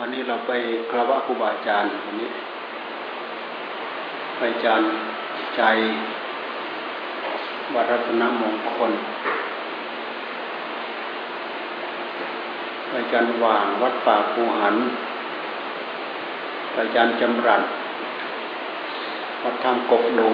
[0.00, 0.52] วันนี้เราไป
[0.90, 2.30] คารวะครูบาอาจารย์วันนี้
[4.36, 4.88] ไปอาจารย์
[5.56, 5.62] ใจ
[7.74, 8.92] วัรัตนมงคล
[12.88, 14.76] ไปอาจารย์ว่างวัดป่าภูหัน
[16.72, 17.62] ไปอาจารย์จำรัด
[19.42, 20.30] วัดธรรมกบดู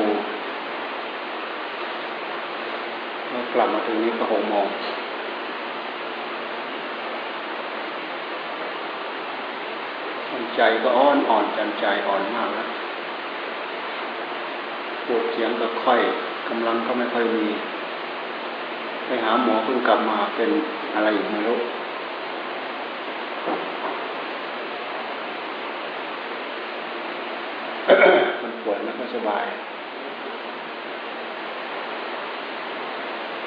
[3.28, 4.68] เรากลับมาถึงนี้ก็หกโมง
[10.56, 12.68] ใจก็อ่อนอ่อนจันใจอ่อนมากแล้ว
[15.06, 16.00] ปวดเสียงก็ค่อย
[16.48, 17.46] กำลังก็ไม่ค่อยมี
[19.06, 20.50] ไปหาหมอเพิ่งกลับมาเป็น
[20.94, 21.58] อะไรอยู่ไม่รู้
[28.42, 29.44] มันปวดไม่ค่อยสบาย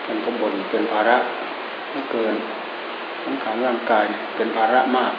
[0.08, 1.18] มันก็บ่นเป็นภาระ
[1.92, 2.36] ไม่เกิน
[3.24, 5.14] ทั้งขาร่างกายเป็นภาระมาก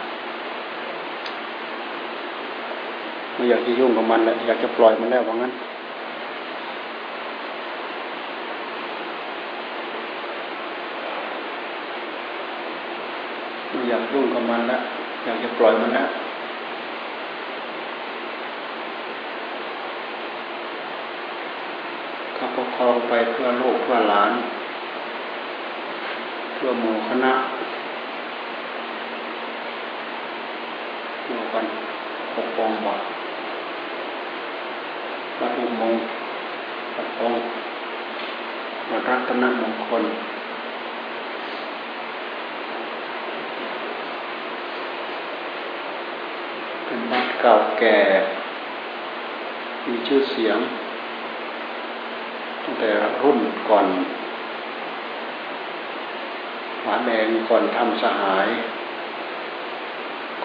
[3.36, 5.52] ไม่อยากจะยุ่งกับมันแล้วอยากจะปล่อยมันแล้วว่างั้น
[13.70, 14.80] ไม่อยากยุ่งกับมันแล้ว
[15.24, 16.08] อยากจะปล่อยมันแล้ว
[22.38, 24.32] ข้าพเจ้าไปเพื่อโลกเพื่อหลาน
[26.54, 27.32] เพื่อหมู่คณะ
[31.24, 31.64] เดียวกัน
[32.34, 33.15] ปกป้องบา
[35.40, 36.02] วัดอุโมงค์
[36.96, 37.34] วัดอง
[38.90, 40.04] วัดรัตนมงคล
[46.84, 47.98] เป็นวัดเก่าแก่
[49.86, 50.58] มีชื่อเสียง
[52.62, 52.90] ตั้งแต่
[53.22, 53.86] รุ่นก่อน
[56.82, 58.48] หวานแดงก่อนทำสหาย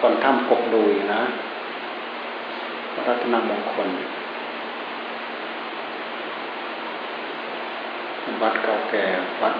[0.00, 1.22] ก่อนทำกบดุยนะ
[3.06, 3.90] รัตนมงคล
[8.42, 9.04] วัดเก่าแก่
[9.42, 9.54] วัด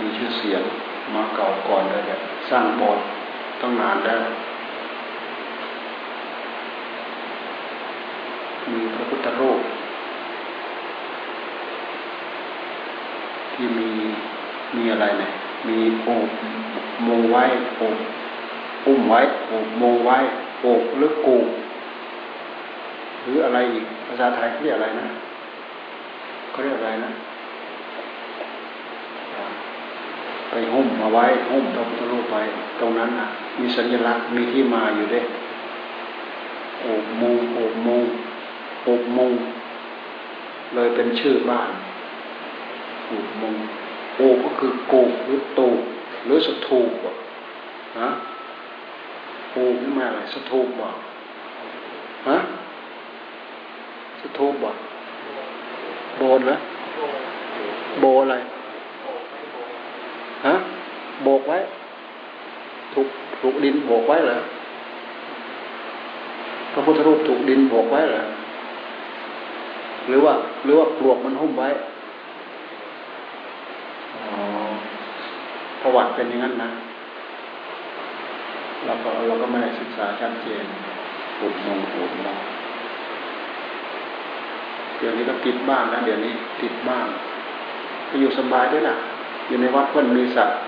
[0.00, 0.62] มีชื่อเสียง
[1.14, 2.18] มาเก่าก่อนเลยแหละ
[2.50, 3.04] สร้างโบสถ์
[3.60, 4.20] ต้องนานแล้ว
[8.72, 9.60] มีพระพุทธรูป
[13.54, 13.90] ที่มี
[14.76, 15.32] มีอะไรเนี่ย
[15.68, 16.28] มีโอบ
[17.08, 17.44] มงไว้
[17.78, 17.96] โอบ
[18.86, 20.18] อุ้มไว้โอบมงไว้
[20.60, 21.38] โอบหรือกู
[23.22, 25.06] หรืออะไรอีกภาษาไทยเรียกอะไรนะ
[26.50, 27.10] เขาเรียกอะไรนะ
[30.50, 32.42] ไปหุ้มมาไว้หุ้มพระพุทธรูปไว้
[32.80, 33.28] ตรงนั้นนะ
[33.60, 35.24] มีสัญลักษณ์มีที่มาอยู่ด้วย
[36.80, 38.04] โอบมุงโอบมุง
[38.84, 39.32] โอบมุง
[40.74, 41.70] เลยเป็นชื่อบ้าน
[43.06, 43.54] โอบมุง
[44.16, 45.68] โอบก็คือกูหรือตู
[46.24, 46.90] หรือสถูป
[48.00, 48.10] ฮะ
[49.52, 50.88] โอบนี่มาอะไรสถูปบ่
[52.28, 52.38] ฮะ
[54.20, 54.70] สถูปบ่
[56.16, 56.56] โบนเหรอ
[58.00, 58.36] โบอะไร
[61.22, 61.58] โบกไว้
[62.94, 63.08] ถูก
[63.42, 64.38] ถูกดินโบกไว้เหรอ
[66.72, 68.22] พระพุทธรูปถูกดินโบกไว้เหรอ
[70.08, 70.32] หรือว่า
[70.64, 71.68] หรือว่าปลวกมันหุ้มไว้
[75.80, 76.70] ประวัติเป็นอย่างนั้นนะ
[78.84, 80.64] เราก็เราก็ไม่ได้ศึกษาชัดเจน
[81.38, 82.38] ปุดมงปุดมง
[84.98, 86.32] เดี๋ยวนี้ก็ติดบ้านแล้วเดี๋ยวนี้
[86.62, 87.06] ติดบ้าน
[88.08, 88.94] ก็อยู่สบายด้วยนะ
[89.48, 90.58] อยู่ในวัดเพื่อนมีสัตว์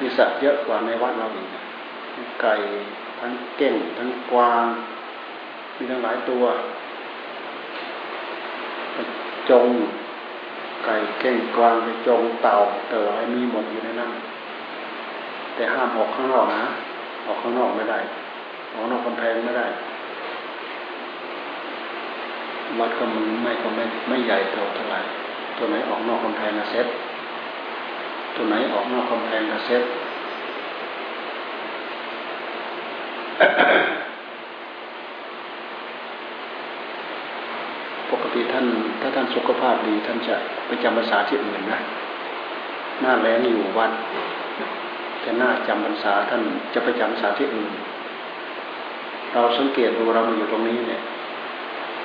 [0.00, 1.48] มีสัตว์เยอะกว่าในวัดเราอีก
[2.40, 2.54] ไก่
[3.20, 4.64] ทั้งเก่งทั้งกวาง
[5.76, 6.44] มีทั้งหลายตัว
[9.50, 9.66] จง
[10.84, 12.56] ไก่เก่งกวางไปจงเต่า
[12.90, 14.10] เต่ออะไรมีหมดอยู่ในนั้น
[15.54, 16.62] แต่ห้ามออกข้างนอกนะ
[17.26, 17.98] ออกข้างนอกไม่ได้
[18.74, 19.66] ออกนอกกำแพงไม่ได้
[22.78, 25.00] วัดก็มันไม่ก็ไม่ไม่ใหญ่เท่าเท่าไหร่
[25.56, 26.86] ตัวไหนออกนอกกำแพงนะเซ็ต
[28.36, 29.82] ตัวไหนออกนอกกำแพงนะเซ็ต
[38.10, 38.66] ปกติท่าน
[39.00, 40.34] ถ้าท่านสุขภาพดีท่านจะ
[40.66, 41.80] ไปจำภาษาที่อื่นนะ
[43.00, 43.90] หน้าแรงอยู่วัด
[45.20, 46.42] แต่หน้าจำภาษาท่าน
[46.74, 47.72] จะไปจำภาษาที่อื่น
[49.32, 51.02] เราสังเกตดูเรามาอยู่ตรงนี้เนี่ย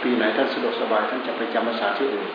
[0.02, 2.28] ปีไหนท่านสะดวกสบายท่านจะไปจำภาษาที่อื่น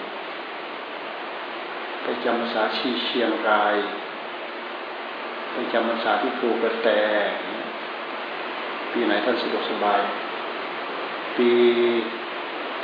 [2.02, 3.76] ไปจำภาษาชีเชียงราย
[5.52, 6.88] ไปจำภาษาที่ภูกระแต
[8.92, 10.00] ปีไหนท่านสะดวกสบาย
[11.36, 11.50] ปี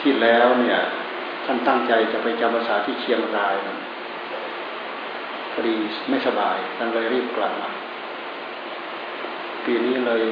[0.01, 0.79] ที่แล้วเนี่ย
[1.45, 3.55] ท่านตั้งใจจะไปจำภาษาที่เชียงราย
[5.53, 5.75] พอดี
[6.11, 7.71] ไม่สบายท่านเลยรีบกลับมา
[9.65, 10.23] ปีนี้เลย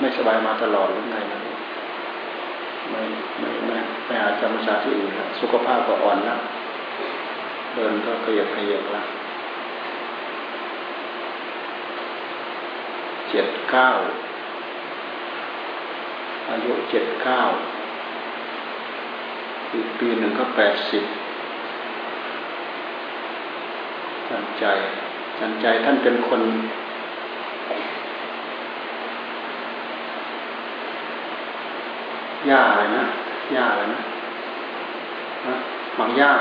[0.00, 1.40] ไม่สบายมาตลอดหรือไงนะ
[2.90, 3.02] ไม่
[3.38, 6.38] ไม่ไม่ไปหาจำพรรษาที่อื่นแล้วสุขภาพก็อ่อนแล้ว
[7.78, 9.02] เดินก็ขยับขยับละ
[13.30, 13.90] เจ็ดเก้า
[16.50, 17.40] อายุเจ็ดเก้า
[19.72, 21.04] อีกปีหนึ่งก็แปดสิบ
[24.28, 24.64] จันใจ
[25.38, 26.42] จันใจท่านเป็นคน
[32.50, 33.04] ยาอะไรนะ
[33.56, 34.00] ยาอะไรนะ
[35.46, 35.54] นะ
[35.96, 36.32] หมังย่า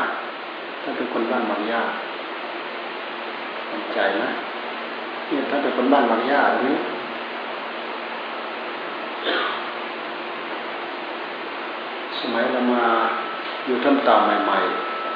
[0.87, 1.83] ท่าเป็นคนบ้านหมังย่า
[3.71, 4.29] จันใจนะ
[5.29, 6.77] นี่ท่าเป็นคนบ้านหมังย่าตรงนี้
[12.19, 12.85] สมัยเรามา
[13.65, 14.59] อยู่ท่านตาใหม่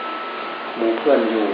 [0.09, 1.47] ๆหมู่เพื่อนอยู่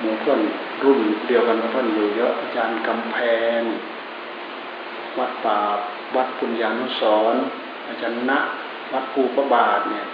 [0.00, 0.40] หมู่เพื่อน
[0.84, 3.16] รุ่นเดียวกันกับท่านอยู่เยอะอาจารย์กำแพ
[3.58, 3.60] ง
[5.18, 5.58] วัดป่า
[6.16, 7.34] วัดปุญญานุสร
[7.88, 8.32] อาจารย์ณ
[8.92, 10.06] วัดภูประบาทเนี่ย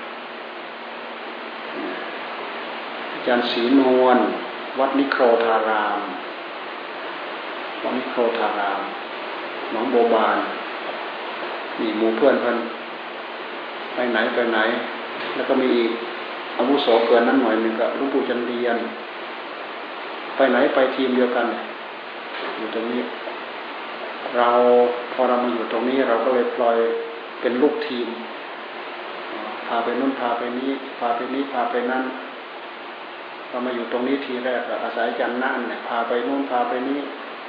[1.77, 4.19] อา จารย์ศรีนวล
[4.79, 5.99] วัดนิโครธาราม
[7.83, 8.81] วัดนิโครธาราม
[9.71, 10.39] หนองโบบาน
[11.81, 12.57] นี่หมู่เพื่อนเพื่อน
[13.95, 14.59] ไปไหนไปไหน
[15.35, 15.91] แล้วก็มีอีก
[16.59, 18.77] อาวุโสเกินนั้นหน่อยหนึ่งก็ลุงปู่จันเรียน
[20.37, 21.47] ไปไหนไปทีมเดียวกัน
[22.57, 23.03] อยู่ตรงนี้
[24.37, 24.51] เรา
[25.13, 26.77] พอเรามาอยู่ตรงนี้เราก็เลยปล่อย
[27.41, 28.09] เป็นลูกทีม
[29.67, 32.05] พาไปนู่นพาไปนี้ พาไปนี้พาไปนั่น
[33.49, 37.01] เรามาอยู่ตรงนี้ทีแรกอาศัยจันนั่นเนี่ยพาไปนู่นพาไปนี้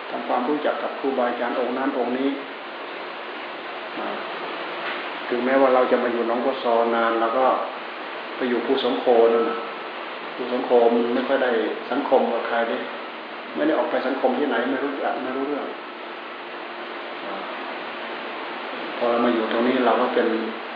[0.10, 2.30] ทำความรู้จักกับครูบาอาจารย์องค์นั้นองค์นี้
[5.30, 6.66] ถึงแม้ว่าเราจะมาอยู่น้องกศ
[6.96, 7.46] นานแล้วก็
[8.38, 9.46] ไปอยู่ผู้สมโคนั่น
[10.36, 11.52] ผู้สมโคมไม่ค่อยได้
[11.92, 12.82] สังคมกับใครเลย
[13.56, 15.66] ไม่ได้ออกไปสังคมที่ไหนไม่รู้จักไม่รู้เรื่อง
[18.98, 20.28] พอเรามาอยู่ตรงนี้เราก็เป็น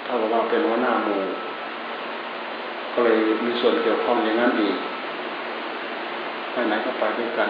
[0.05, 1.21] เท่ากับว่าเป็นหัวหน้าหมู่
[2.93, 4.75] ก็เลยมีส่วนเกี่ยวข้องอย่างนั้นอีก
[6.51, 7.49] ไปไหนก็ไปด้วยกัน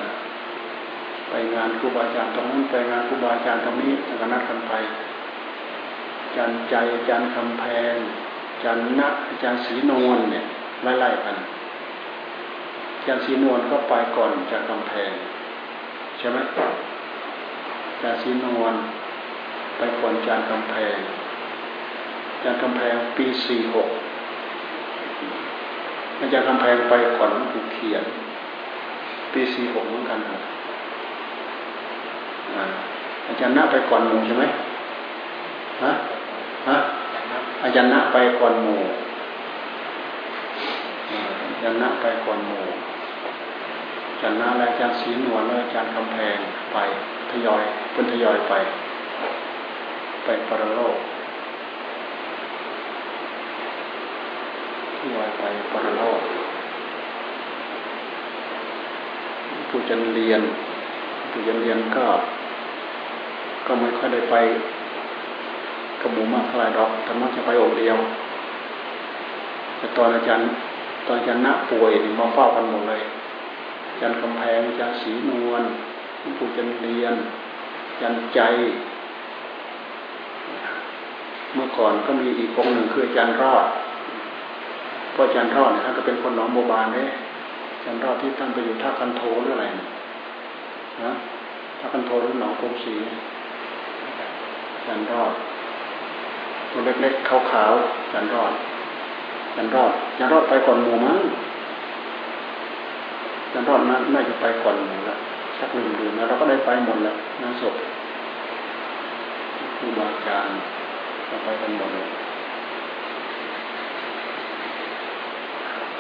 [1.30, 4.74] ไปงานครูบาอาจารย์ตรงนั้นไปงานครูบาอาจารย์ตรงนี้ก็นัดกันไป
[6.24, 7.96] อาจารย์ใจอาจารย์คำแพง
[8.52, 10.46] อาจารย์ณอาจารย์ศรีนวลเนี่ย
[11.00, 11.38] ไล่ๆกัน
[12.96, 15.12] อาจารย์ศรีนวลก็ไปก่อนอาจารย์คำแพง
[16.18, 16.38] ใช่ไหม
[17.90, 18.74] อาจารย์ศรีนวล
[19.78, 20.98] ไปก่อนอาจารย์กำแพง
[22.34, 23.90] อาจารย์กำแพงปีสี่หก
[26.20, 28.04] อาจารย์กำแพงไปก่อนหลวงปู่เขียน
[29.34, 30.20] ปีสี่หกเหมือนกัน
[33.28, 34.46] อาจารย์ณไปก่อนหมู่ใช่ไหม
[35.84, 35.92] ฮะ
[36.70, 36.78] ฮะ
[37.64, 38.82] อาจารย์ณไปก่อนหมู่
[41.50, 42.66] อาจารย์ณไปก่อนหมู่
[44.10, 46.38] อาจารย์ณและอาจารย์ศรีนวลและอาจารย์กำแพง
[46.74, 46.78] ไป
[47.32, 48.54] ทยอยเป็นทยอยไป
[50.24, 50.98] ไปปรโลก
[54.98, 56.22] ที่วายไปปรโลก
[59.72, 60.42] ผู้จันเรียน
[61.32, 62.06] ผู้จันเรียนก็
[63.68, 64.36] ก็ไม่ค่อยได้ไป
[66.02, 67.98] กระหมูมากเท่าไรดอกธรรมะจะไปองเดียว
[69.78, 70.48] แต่ตอนอาจารย์
[71.08, 73.02] ตอนอาจารย์ณป่วยมาเฝ้ากันหมดเลย
[73.90, 75.64] อาจารย์กำแพงอาจารย์ศรีนวล
[76.38, 77.14] ผู้จันเรียน
[77.90, 78.40] อาจารย์ใจ
[81.54, 83.66] เมื่อก่อนก็มีอีกองหนึ่งคืออาจารย์รอด
[85.12, 87.10] เพราะอาจารย์รอดนี่ยท่านก็เป็นคนหนองโบบานเนี่ย
[87.84, 89.66] จารย์รอดที่ท่านไปอยู่ท่าคันโทหรืออะไร
[91.04, 91.14] นะ
[91.80, 92.96] ท่าคันโทหรือหนองกงศรี
[94.88, 95.34] จารย์รอด
[96.72, 98.54] ตัวเล็กๆขาวๆจารย์รอด
[99.56, 101.20] จารย์รอดจารย์รอดไปก่อนหมู่มั้ง
[103.54, 105.18] จารย์รอดน่าน่าจะไปก่อนหมู่ละ
[105.60, 107.76] สักหนึ่งเดือนแล้วเราก็ได้ไปหมดแล้วงานศพ
[109.78, 110.58] ครูบาอาจารย์
[111.28, 112.08] เราไปกันหมดเลย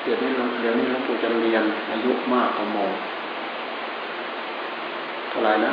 [0.04, 0.30] เดี๋ยวนี้
[0.62, 2.78] เดี๋ยวนี้หลวงปู่จะเรียนอายุมากกว่าโม
[5.30, 5.72] เท่าไหร่นะ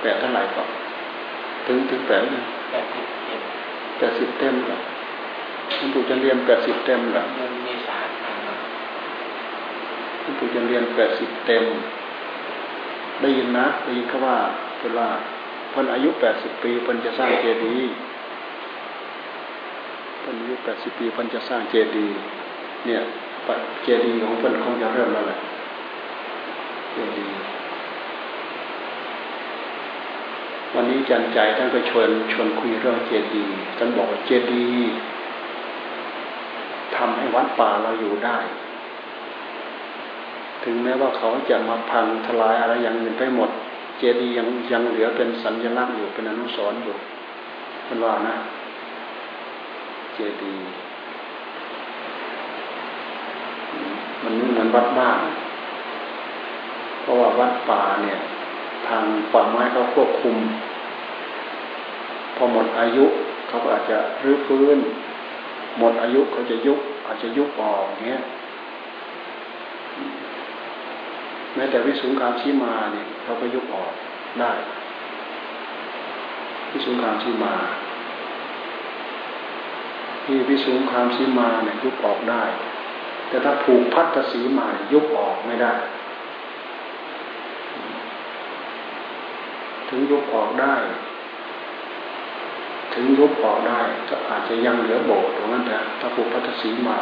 [0.00, 0.68] แปดเท่าไหร่ก่อน
[1.66, 3.40] ถึงถึงแปดนะแปดสิบเต็ม
[3.98, 4.78] แปดสิบเต็มเหรอ
[5.76, 7.98] หลวงปู่จะเรียนแปดสิบเต็มเหรอเดือนเมษา
[10.20, 11.64] หลวงปู่จะเรียนแปดสิบเต็ม
[13.20, 14.36] ได้ยินนะได้ยินเขาว่า
[14.78, 15.08] เป็นว่า
[15.70, 17.94] เพิ่นอายุแปดสิบปีเพิ่นจะสร้างเจดีย์
[20.20, 22.18] เพิ่นอายุแปดสิบปีเพิ่นจะสร้างเจดีย์
[22.86, 23.02] เนี่ย
[23.82, 25.38] เจดีย์ของเพิ่นคงจะเริ่มแล้วแหละ
[26.92, 27.36] เจดีย์
[30.74, 34.94] วันนี้จันใจท่านก็ชวนชวนคุยเรื่องเจดีย์ท่านบอกว่าเจดีย์
[36.96, 38.38] ทำให้วัดป่าเราอยู่ได้
[40.64, 43.50] ถึงแม้ว่าเขาจะมาพังทลายอะไรอย่างอื่นไปหมด
[43.98, 46.96] เจดีย์ยังยังเหลือเป็นสัญลักษณ์อยู่เป็นอนุสรณ์อยู่
[47.84, 48.34] เป็นว่านะ
[50.14, 50.87] เจดีย์
[54.22, 55.20] มันไม่เหมือนวัดบ้าน
[57.00, 58.18] เพราะว่าวัดป่าเนี่ย
[58.86, 60.36] ทางป่าไม้เขาควบคุม
[62.36, 63.04] พอหมดอายุ
[63.48, 64.78] เขาก็อาจจะรื้อฟื้น
[65.78, 68.22] หมดอายุเขาจะยุบอาจจะยุบออกเงี้ย
[71.54, 73.92] แม้แต่วิสุงคามชีมาเนี่ยเขาก็ยุบออก
[74.40, 74.52] ได้
[76.72, 77.54] วิสุงคามชีมา
[80.24, 82.42] ที่วิสุงคามชีมาเนี่ยยุบออกได้
[83.28, 85.72] แต่ถ้าผูกพัทสีมายุบออกไม่ได้
[89.88, 90.74] ถึงยุบออกได้
[92.94, 96.98] ถึงยุบออกได้ ก็อาจจะยังเหลือโบสถ์ตรงนั้นแต่ถ้าผูกพัทสีมา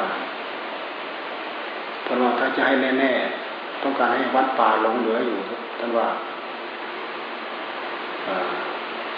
[2.03, 5.39] เพราะว่าถ้าจะให้แน่ๆ ต้องการให้วัดป่าหลงเหลืออยู่
[5.79, 6.09] ท่านว่า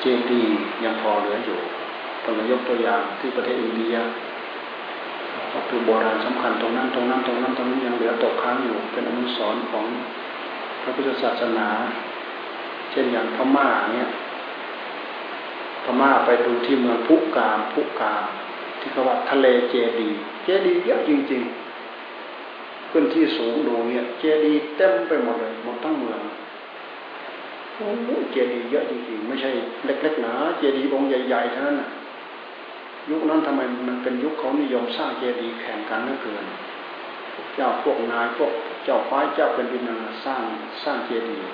[0.00, 0.43] เจดี
[0.85, 1.59] ยังพอเหลืออยู่
[2.25, 3.97] ต้องยกตัวอย่างที่ประเทศอินเดีย
[5.52, 9.85] วัตถุโบราณสำคัญตรงนั้นตรงนั้นตรงนั้นตรงนี้ยังเหลือตกค้างอยู่เป็นอนุสรณ์ของ
[10.83, 11.69] พระพุทธศาสนา
[12.90, 14.09] เช่นอย่างพม่าเนี่ย
[15.85, 18.25] พม่าไปดูที่เมืองพุกามพุกาม
[18.81, 20.11] ที่เขาว่าทะเลเจดี
[20.45, 26.21] เจดีเยอะจริงๆขึ้นที่สูงดูเนี่ยเจดีเต็มไปหมดเลยหมดทั้งเมือง
[27.75, 27.88] โอ้
[28.33, 29.50] เจดียเยอะจริงๆไม่ใช่
[29.85, 31.88] เล็กๆนะเจดียองค์ใหญ่ๆเท่านั้นนะ
[33.11, 36.45] ยุคนั้นทำไมมันเป็นยุคเขานิยมสร้างเจดีย์แข่งกันเหลือเกิน
[37.55, 38.53] เจ้าพวกนายพวก
[38.85, 40.43] เจ้าฟ้าเจ้าเป็นดินาสร้าง
[40.85, 41.49] สร้างเจดีย์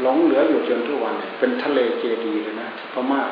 [0.00, 3.22] หลงเหลืออยู่จนทุกวันเนี่ยเป็นทะเลเจดีย์เลยนะที่พม่า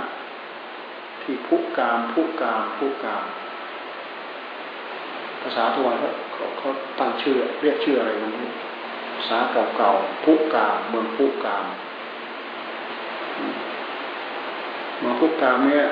[1.23, 3.25] ที่พุกามพุกามพุกาม
[5.42, 5.97] ภาษาทุกวัน
[6.32, 6.68] เขาเขา
[6.99, 8.32] ตั้งชื่อเรียกชื่ออะไรมัน
[9.16, 9.38] ภาษา
[9.76, 11.66] เก่าๆพุกามเมืองพุกาม
[14.99, 15.87] เมืองพุกามเนี่ย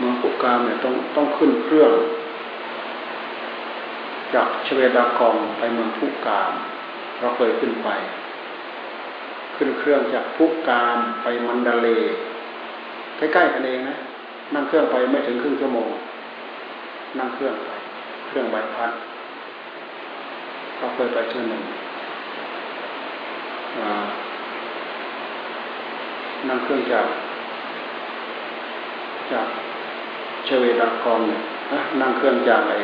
[0.00, 1.92] มืองพุกามเนี่ยต้องต้องขึ้นเครื่อง
[4.34, 6.52] จากชเวดากองไปเมืองพุกาม
[7.20, 7.88] เราเคยขึ้นไป
[9.56, 11.88] ขึ้นเครื่องจากพุกามไปมันดาเล
[13.16, 13.96] ใกล้ๆกันเองนะ
[14.54, 15.88] นั่งเครื่องไปไม่ถึงครึ่งชั่วโมง
[17.18, 17.70] นั่งเครื่องไป
[18.26, 18.92] เครื่องใบพัด
[20.78, 21.62] เราเคยไปเท่าหนึ่ง
[26.48, 27.06] นั่งเครื่องจาก
[29.32, 29.48] จาก
[30.44, 31.40] เชเวดากรเนี่ย
[32.00, 32.78] นั่งเครื่องจากไอ้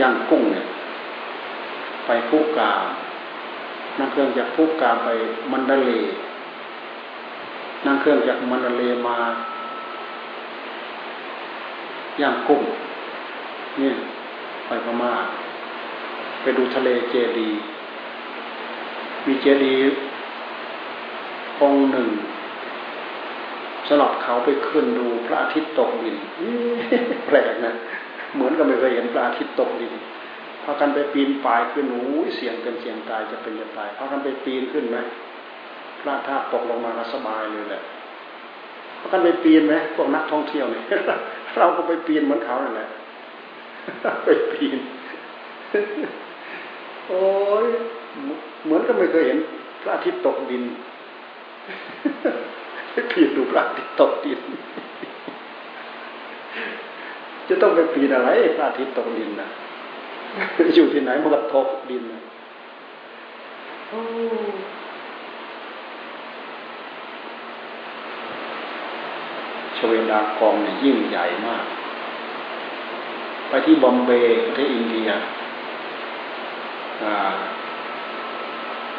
[0.00, 0.66] ย่างกุ้งเนี่ย
[2.06, 2.72] ไปพุกา
[3.98, 5.08] นั่งเครื่องจากพุกาไป
[5.52, 5.90] มันดาเล
[7.86, 9.18] นั่งเครื่องจากมันดาเลมา
[12.22, 12.62] ย่างกุ้ง
[13.80, 13.92] นี่
[14.66, 15.12] ไปพม่า
[16.42, 17.50] ไปดูทะเลเจดี
[19.26, 19.74] มีเจดี
[21.62, 22.08] องหนึ่ง
[23.88, 26.16] สลับเขาไปขึ้นดูพระอาทิตย์ตกดิน
[27.26, 27.74] แปลกนะ
[28.34, 29.92] เหมือนกับไม่เคยเห็นพระอาทิตย์ตกดิน
[30.64, 32.04] พากันไปปีนป่ายขึ้นหู
[32.36, 34.96] เสียงเป็นเสียงตายจะเป็นจะตายพากันไปปีนขึ้นไหม
[36.00, 37.82] พระธาตุตกลงมาสบายเลยแหละ
[39.00, 40.84] พากันไปปีนไหมพวกนักท่องเที่ยวเนี่ย
[41.58, 42.88] เราก็ไปปีนเหมือนเขานั่นแหละ
[44.24, 44.78] ไปปีน
[47.06, 47.22] โอ้
[47.64, 47.66] ย
[48.64, 49.38] เหมือนก็ไม่เคยเห็น
[49.82, 50.62] พระอาทิตย์ตกดิน
[53.10, 54.40] ปีนดูพระอาทิตย์ตกดิน
[57.48, 59.48] จะต้องไปปีนอะไรพระอาทิตย์ตกดินนะ
[60.74, 62.22] อยู่ที่ไหนมันก็ตกดินนะ
[69.76, 71.64] ชเวดากองเนี่ยยิ่งใหญ่มาก
[73.48, 75.10] ไปที่บอมเบย์ประเทศอินเดีย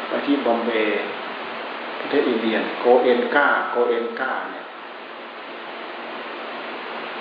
[0.08, 1.02] ไปที่บอมเบย์
[2.00, 4.66] ประเทศอินเดียโกเอนกาโกเอนกาเนี่ย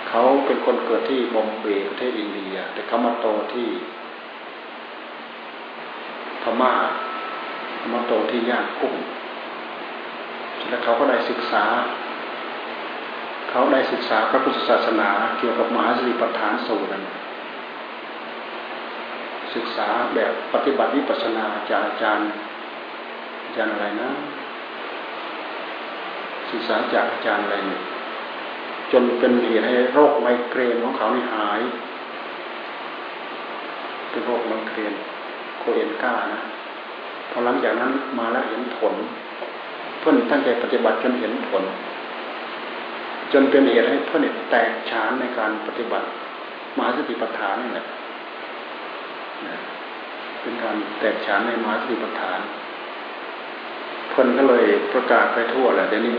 [0.10, 3.70] เขาเป็นคนเกิดที่บอมเบย์ประเทศอินเดีย แต่เขามาโตที่
[6.42, 6.74] พม่า
[7.94, 8.96] มาโตที่ย่างกุ้ง
[10.68, 11.66] แล้วเขาก็ได้ศึกษา
[13.50, 17.04] เขาได้ศึกษาพระพุทธศาสนาเกี่ยวกับมหาสติปัฏฐานสูตรนั้น
[19.56, 22.30] ศึกษาแบบปฏิบัติวิปัสนาจากอาจารย์
[23.44, 24.10] อาจารย์อะไรนะ
[26.52, 27.82] ศึกษาจากอาจารย์อะไรเนี่ย
[28.92, 31.62] จนเป็นเหตุให้โรคไมเกรนของเขานี่หาย
[34.10, 34.94] เป็นโรคไมเกรน
[35.60, 36.42] โคเอนก้านะ
[37.30, 38.96] พอหลังจากนั้นมาแล้วเห็นผล
[40.00, 41.64] เพื่อนตั้งใจปฏิบัติจนเห็นผล
[43.34, 46.08] จนเป็นเหตุให้เพื่อนแตกฉานในการปฏิบัติ
[46.78, 47.86] มหาสติปัฏฐานนี่แหละ
[50.42, 52.40] เป็นการแตกฉานในมหาสติปัฏฐาน
[54.14, 56.16] คนก็เลยประกาศไปทั่วแหละเดี๋ยวนี้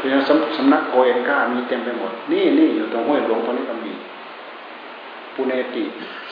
[0.00, 0.24] เพราะฉะนั้น
[0.56, 3.92] สำนักโอเอ็นก้ามีเต็มไปหมด นี่นี่อยู่ตรงห้วยหลวงตอนนี้ก็มี
[5.34, 5.84] ปุเนติ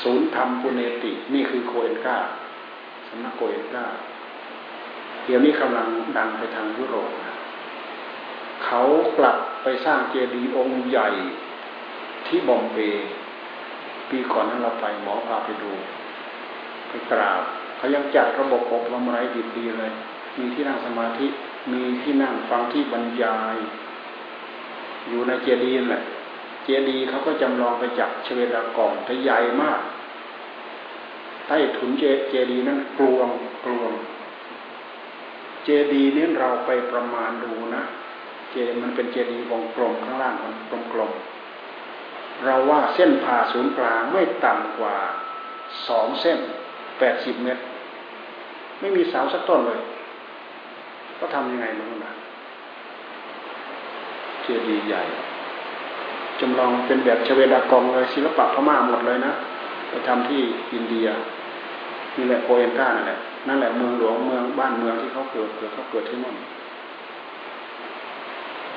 [0.03, 2.17] ศูนย์ธรรมปุเนติ นี่คือโคเอ็นก้า
[3.09, 3.85] สำนักโคเอ็นก้า
[5.25, 5.87] เดี๋ยวนี้กำลัง
[6.19, 7.37] ดังไปทางยุโรปนะ
[8.65, 8.83] เขา
[9.19, 11.09] กลับไปสร้างเจดีย์องค์ใหญ่
[12.27, 13.09] ที่บอมเบย์
[14.11, 15.73] ปีก่อนนั้นเราไปหมอพาไปดู
[16.89, 17.43] ไปกราบ
[17.77, 19.93] เขายังจัดระบบอบรมอะไรดีดีเลย
[20.39, 21.27] มีที่นั่งสมาธิ
[21.73, 23.57] มีที่นั่งฟังที่บรรยาย
[25.09, 26.03] อยู่ในเจดีย์แหละ
[26.65, 29.81] เจดีย์เขาก็จำลองไปจากเชเวดากองทะใหญ่มาก
[31.47, 33.29] ใต้ถุนเจเจดีย์นั้นกลวง
[33.65, 33.93] กลวง
[35.65, 37.85] เจดีย์นี้เราไปประมาณดูนะ
[38.53, 41.13] เจมันเป็นเจดีย์วงกลมข้างล่างมันกลมกลม
[42.45, 44.97] เราว่าเส้นผ่าศูนย์กลางไม่ต่ำกว่า
[45.89, 46.39] สองเส้น
[46.99, 47.63] แปดสิบเมตร
[48.81, 49.81] ไม่มีเสาสักต้นเลย
[51.19, 52.13] ก็ทำยังไงมันนะ
[54.43, 55.03] เจดีย์ใหญ่
[56.41, 59.33] จำลองเป็นแบบชเวดากองเลยศิลปะพม่าหมดเลยนะ
[59.89, 60.41] ไปทำที่
[60.75, 61.09] อินเดีย
[62.17, 66.37] นี่แหละโคเอนต้านั่นแหละนั่นแหละเมืองหลวงเมืองบ้านเมืองที่เขาเกิดเกิดเขาเกิดที่นั่น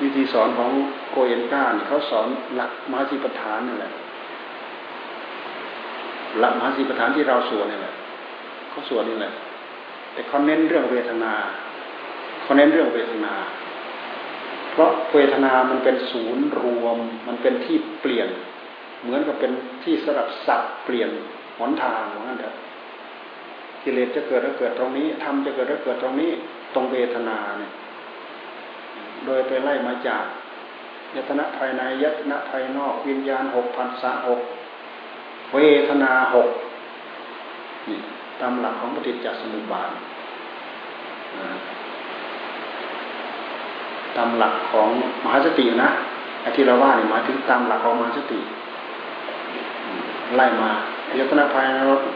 [0.00, 0.70] วิธีสอนของ
[1.10, 3.92] โกเอนต้าเขาสอนหลักมหาสิปฐานนี่แหละ
[6.38, 7.94] หลักมหาสิปฐานที่เราสวดนี่แหละ
[8.70, 9.32] เขาสวดนี่แหละ
[10.12, 11.32] แต่เขาเน้นเรื่องเวทนา
[12.52, 13.34] เขาเน้นเรื่องเวทนา
[14.72, 18.28] เพราะเวทนามันเป็นศูนย์รวม มันเป็นที่เปลี่ยน
[19.02, 19.52] เหมือนกับเป็น
[19.84, 21.10] ที่สลับสับเปลี่ยน
[21.58, 22.54] หนทางเหมือนกันเถอะ
[23.82, 26.30] กิเลสจะเกิดแล้วเกิดตรงนี้ทำจะเกิดแล้วเกิดตรงนี้
[26.74, 27.72] ตรงเวทนาเนี่ย
[29.26, 30.24] โดยไปไล่มาจาก
[31.16, 34.40] ยตนะภายในยตนะภายนอก วิญญาณหกพันสะหก
[35.54, 36.48] เวทนาหก
[37.88, 37.98] นี่
[38.40, 39.90] ตามหลักของปฏิจจสมุปบาท
[44.16, 44.88] ตามหลักของ
[45.24, 45.90] มหาสตินะ
[46.42, 48.40] ไอธิราว่าเนี่ยหมายถึงตามหลักของมหาสติ
[50.34, 50.70] ไล่มา
[51.08, 51.66] อายตนะภาย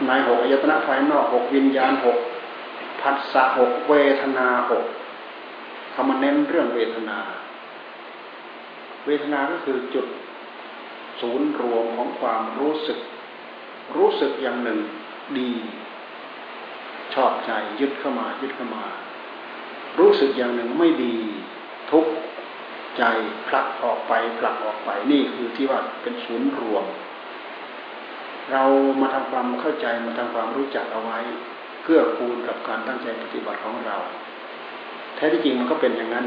[0.07, 2.17] ในหกอายตนะภายนอกหกวิญญาณหก
[3.01, 4.85] พัสสะหกเวทนาหก
[5.91, 7.17] เขามาเน้นเรื่องเวทนา
[9.05, 10.07] เวทนาก็คือจุด
[11.21, 12.99] ศูนย์รวมของความรู้สึก
[13.95, 14.79] รู้สึกอย่างหนึ่ง
[15.37, 15.51] ดี
[17.13, 18.85] ชอบใจยึดเข้ามายึดเข้ามา
[19.99, 21.15] รู้สึกอย่างหนึ่งไม่ดี
[21.91, 22.05] ทุก
[22.97, 23.03] ใจ
[23.47, 26.85] ผลักออกไปผลักออกไปนี่คือที่ว่าเป็นศูนย์รวม
[28.51, 28.63] เรา
[29.01, 31.19] มาทำความเข้าใจมาทำความรู้จักเอาไว้
[31.83, 33.97] เพื่อคูณกับการตั้งใจปฏิบัติของเรา
[35.15, 36.25] แท้ที่จริงมันก็เป็นอย่างนั้น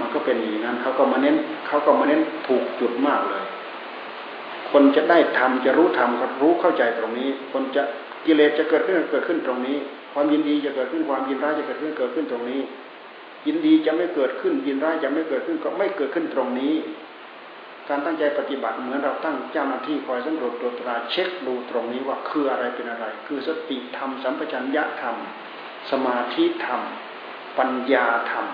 [0.00, 3.44] มันก็เป็นอย่างนั้นเขาก็มาเน้นเขาก็มาเน้นถูกจุดมากเลย
[4.70, 7.82] คนจะได้ทำจะรู้ทำก็รู้เข้าใจตรงนี้ คนจะ
[8.26, 9.76] กิเลสจะเกิดขึ้นเกิดขึ้นตรงนี้
[10.12, 12.60] ความยินดีจะเกิดขึ้นความยินร้ายจะเกิดขึ้นเกิดขึ้นตรงนี้
[13.46, 16.74] ยินดีจะไม่เกิดขึ้น ยินร้ายจะไม่เกิดขึ้นก็ไม่เกิดขึ้นตรงนี้
[17.88, 25.16] การตั้งใจปฏิบัติเหมือนเราตั้งเจ้าหน้าที่คอยสำรวจตรวจตราเช็คดูตรงนี้ว่าคืออะไรเป็นอะไร คือสติธรรมสัมปชัญญะธรรม
[25.90, 26.80] สมาธิธรรม
[27.58, 28.46] ปัญญาธรรม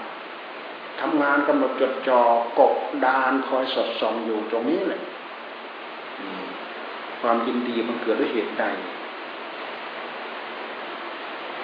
[1.00, 2.20] ทำงานกำหนดจดจ่อ
[2.58, 5.02] กบดานคอยสอดส่องอยู่ตรงนี้แหละ
[7.20, 8.64] ความยินดีมันเกิดด้วยเหตุใด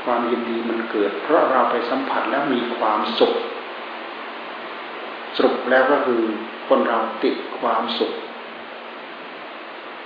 [0.04, 3.34] ความยินดีมันเกิด เพราะเราไปสัมผัสแล้วมีความสุข
[5.36, 6.22] สรุปแล้วก็คือ
[6.68, 8.12] คนเราติดความสุข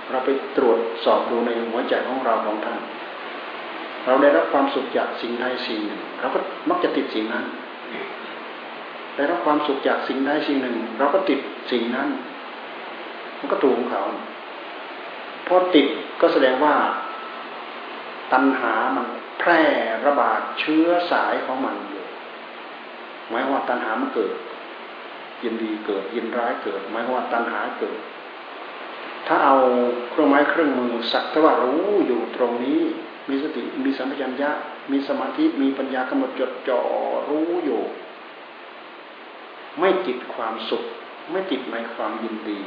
[0.09, 2.79] เราไปตรวจสอบดูในหัวใจของเราของท่าน
[4.05, 7.45] เราได้รับความสุขจากสิ่งใดสิ่งหนึ่ง เราก็มักจะติดสิ่งนั้น
[9.15, 11.39] ได้รับความสุขจากสิ่งใดสิ่งหนึ่ง เราก็ติด
[11.71, 12.09] สิ่งนั้น
[13.39, 14.03] มันก็ถูกของเขา
[15.47, 15.87] พอติด
[16.21, 16.75] ก็แสดงว่า
[18.33, 19.05] ตัณหามัน
[19.39, 19.61] แพร่
[20.05, 22.03] ระบาดเชื้อสายของมันอยู่
[23.29, 24.35] หมายว่าตัณหามันเกิด
[25.43, 27.99] ยินดีเกิดยินร้ายเกิด หมายว่าตัณหาเกิด
[29.27, 29.57] ถ้าเอา
[30.09, 32.81] เครื่องไม้เครื่องมือสักแต่ว่ารู้อยู่ตรงนี้
[33.29, 34.51] มีสติมีสัมปชัญญะ
[34.91, 36.81] มีสมาธิมีปัญญากำหนดจดจ่อ
[37.29, 37.81] รู้อยู่
[39.79, 40.83] ไม่ติดความสุข
[41.31, 42.59] ไม่ติดในความยินดี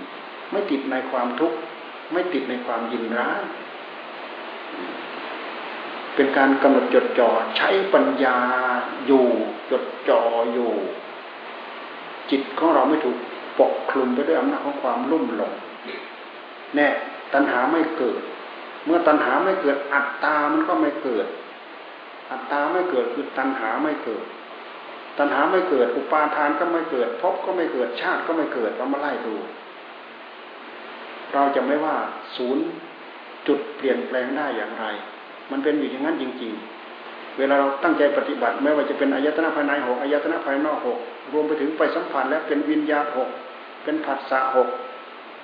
[0.50, 1.58] ไม่ติดในความทุกข์
[2.12, 3.42] ไม่ติดในความยินร้าย
[6.14, 8.38] เป็นการกำหนดจดจ่อใช้ปัญญา
[9.06, 9.26] อยู่
[9.70, 10.20] จดจ่อ
[10.52, 10.72] อยู่
[12.30, 13.16] จิตของเราไม่ถูก
[13.58, 15.52] ปกคลุมไปด้วยอำนาจของความรุ่มหลง
[16.76, 16.88] แน่
[17.34, 18.20] ตัณหาไม่เกิด
[18.84, 21.26] เมื่อตัณหาไม่เกิดอัตตามันก็ไม่เกิด
[22.30, 24.24] อัตตาไม่เกิดคือตัณหาไม่เกิด
[25.18, 29.36] ตัณหาไม่เกิด อุปาทานก็ไม่เกิดภพก็ไม่เกิดชาติก็ไม่เกิดเรามาไล่ดู
[31.34, 31.96] เราจะไม่ว่า
[32.36, 32.64] ศูนย์
[33.46, 34.84] จุดเปลี่ยนแปลงได้อย่างไร
[35.52, 36.52] มันเป็นอยู่อย่างนั้นจริง
[36.94, 40.98] ๆ เวลาเราตั้งใจปฏิบัติไม่ว่าจะเป็นอายตนะภายในหกอายตนะภายนอกหก
[41.32, 43.28] รวมไปถึงไปสัมผัสแล้วเป็นวิญญาณหก
[43.84, 44.68] เป็นผัสสะหก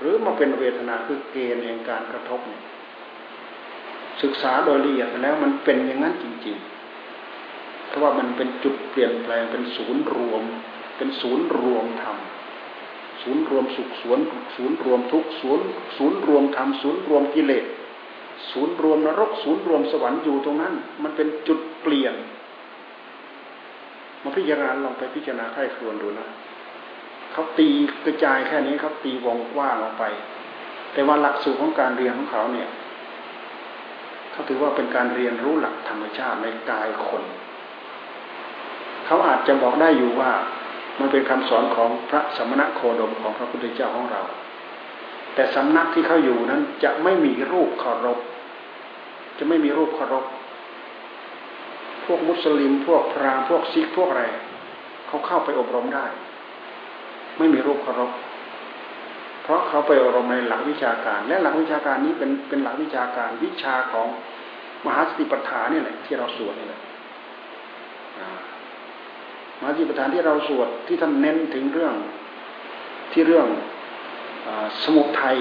[0.01, 2.62] หรือมาเป็นเวทนาคือเกณฑ์แห่งการกระทบเนี่ย
[4.23, 6.57] ศึกษาโดยละเอียดแล้วมันเป็นอย่างนั้นจริง
[7.23, 10.42] ๆ เพราะว่ามันเป็นจุดเปลี่ยนแปลงเป็นศูนย์รวม
[10.97, 12.16] เป็นศูนย์รวมธรรม
[13.23, 14.25] ศูนย์รวมสุขศูนย์
[14.57, 15.64] ศูนย์รวมทุกศูนย์
[15.97, 17.64] ศูนย์รวมธรรมศูนย์รวมกิเลส
[18.51, 22.14] ศูนย์รวมนรก ศูนย์รวมสวรรค์อยู่ตรงนั้น มันเป็นจุดเปลี่ยน
[24.22, 26.29] มาพิจารณาลองไปพิจารณาใครครวนดูนะ
[27.33, 27.68] เขาตี
[28.05, 30.05] กระจายแค่นี้เขาตีวงกว้างออกไป
[30.92, 32.68] แต่ว่าหลักสูตรของการเรียนของเขาเนี่ย
[34.33, 37.22] เขาถือว่าเป็นการเรียนรู้หลักธรรมชาติในกายคน
[39.07, 40.31] เขาอาจจะบอกได้อยู่ว่า
[41.01, 44.22] มันเป็นคำสอนของพระสมณะโคดมของพระพุทธเจ้าของเรา
[45.37, 48.18] แต่สำนักที่เขาอยู่นั้น จะไม่มีรูปเคารพ
[49.38, 50.25] จะไม่มีรูปเคารพ
[52.05, 54.25] พวกมุสลิม พวกพราหมณ์พวกซิกพวกอะไร
[55.07, 56.07] เขาเข้าไปอบรมได้
[57.38, 58.11] ไม่มีรูปเคารพ
[59.42, 64.07] เพราะเขาไปอบรมในหลักวิชาการ และหลักวิชาการนี้เป็นเป็นหลักวิชาการวิชาของ
[64.87, 66.81] มหาสติปัฏฐานนี่แหละที่เราสวดนี่แหละ
[69.59, 71.94] มหาจิปัฏฐานที่เราสวดที่ท่านเน้นถึงเรื่อง
[73.12, 73.46] ที่เรื่อง
[74.85, 75.39] สมุทัย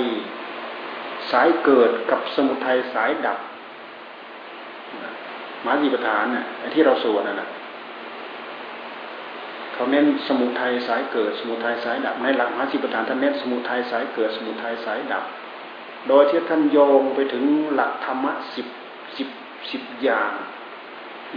[1.32, 3.39] สายเกิดกับสมุทัยสายดับ
[5.65, 7.50] มาจิปฐานเนี่ยที่เราสวดนั่นแหะ
[9.74, 15.24] เขาเน้นสมุทัยสายเกิด สมุทัยสายดับในหลักมหาจิปฐานท่านเน้นสมุทัยสายเกิด สมุทัยสายดับ
[16.08, 18.68] โดยที่ท่านโยงไปถึงหลักธรรมะสิบ
[19.18, 19.28] สิบ
[19.72, 20.32] สิบอย่าง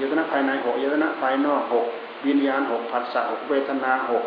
[0.00, 1.86] ยตนะภายในหกยตนะภายนอกหก
[2.26, 4.24] วิญญาณหกผัสสะหกเวทนาหก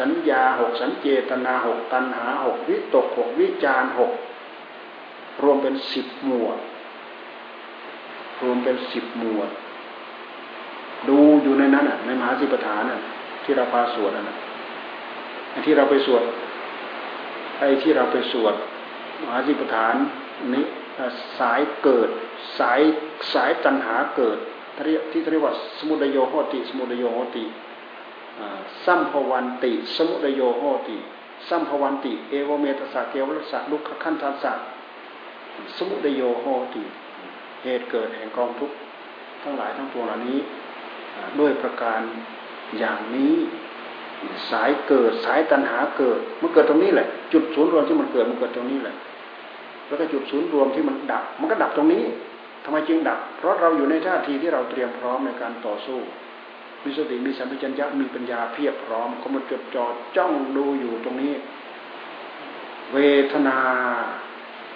[0.00, 4.12] สัญญาหกสัญเจตนาหกตัณหาหกวิตกหกวิจารหก
[5.42, 6.58] รวมเป็นสิบหมวด
[8.42, 9.50] รวมเป็นสิบหมวด
[11.08, 13.00] ดูอยู่ในนั้นในมหาสิปฐานอะ
[13.44, 14.36] ที่เราพาสวดนะ
[15.66, 16.22] ที่เราไปสวด
[17.58, 18.54] ไอ้ที่เราไปสวด
[19.22, 19.94] มหาสิปฐาน
[20.54, 20.64] นี้
[21.38, 22.08] สายเกิด
[22.58, 22.80] สาย
[23.34, 24.38] สายตัณหาเกิด
[25.12, 27.44] ที่เรียกว่าสมุทโยโหติ สมุทโยโหติ
[28.84, 30.96] สัมภวันติ สมุทโยโหติ
[31.48, 34.52] สัมภวันติ เอวเมตสะเกวรสะลุกขขันธัสสะ
[35.76, 36.44] สมุทโยโห
[36.74, 36.82] ติ
[37.62, 38.76] เหตุเกิดแห่งกองทุกข์
[39.42, 40.38] ทั้งหลายทั้งปวงเหล่านี้
[41.40, 42.00] ด้วยประการ
[42.78, 43.34] อย่างนี้
[44.50, 48.94] สายเกิดสายตัณหาเกิดมันเกิดตรงนี้แหละ จุดศูนย์รวมที่มันเกิดมันเกิดตรงนี้แหละ
[49.86, 52.02] แล้วก็จุดศูนย์รวมที่มันดับ มันก็ดับตรงนี้
[52.64, 55.98] ทำไมจึงดับ เพราะเราอยู่ในท่าทีที่เราเตรียมพร้อมในการต่อสู้
[56.84, 59.84] มีสติมีสัมผัสัญญะมีปัญญาเพียบพร้อมเขามาจดจ่อ
[60.16, 61.34] จ้องดูอยู่ตรงนี้
[62.92, 62.98] เว
[63.32, 63.58] ทนา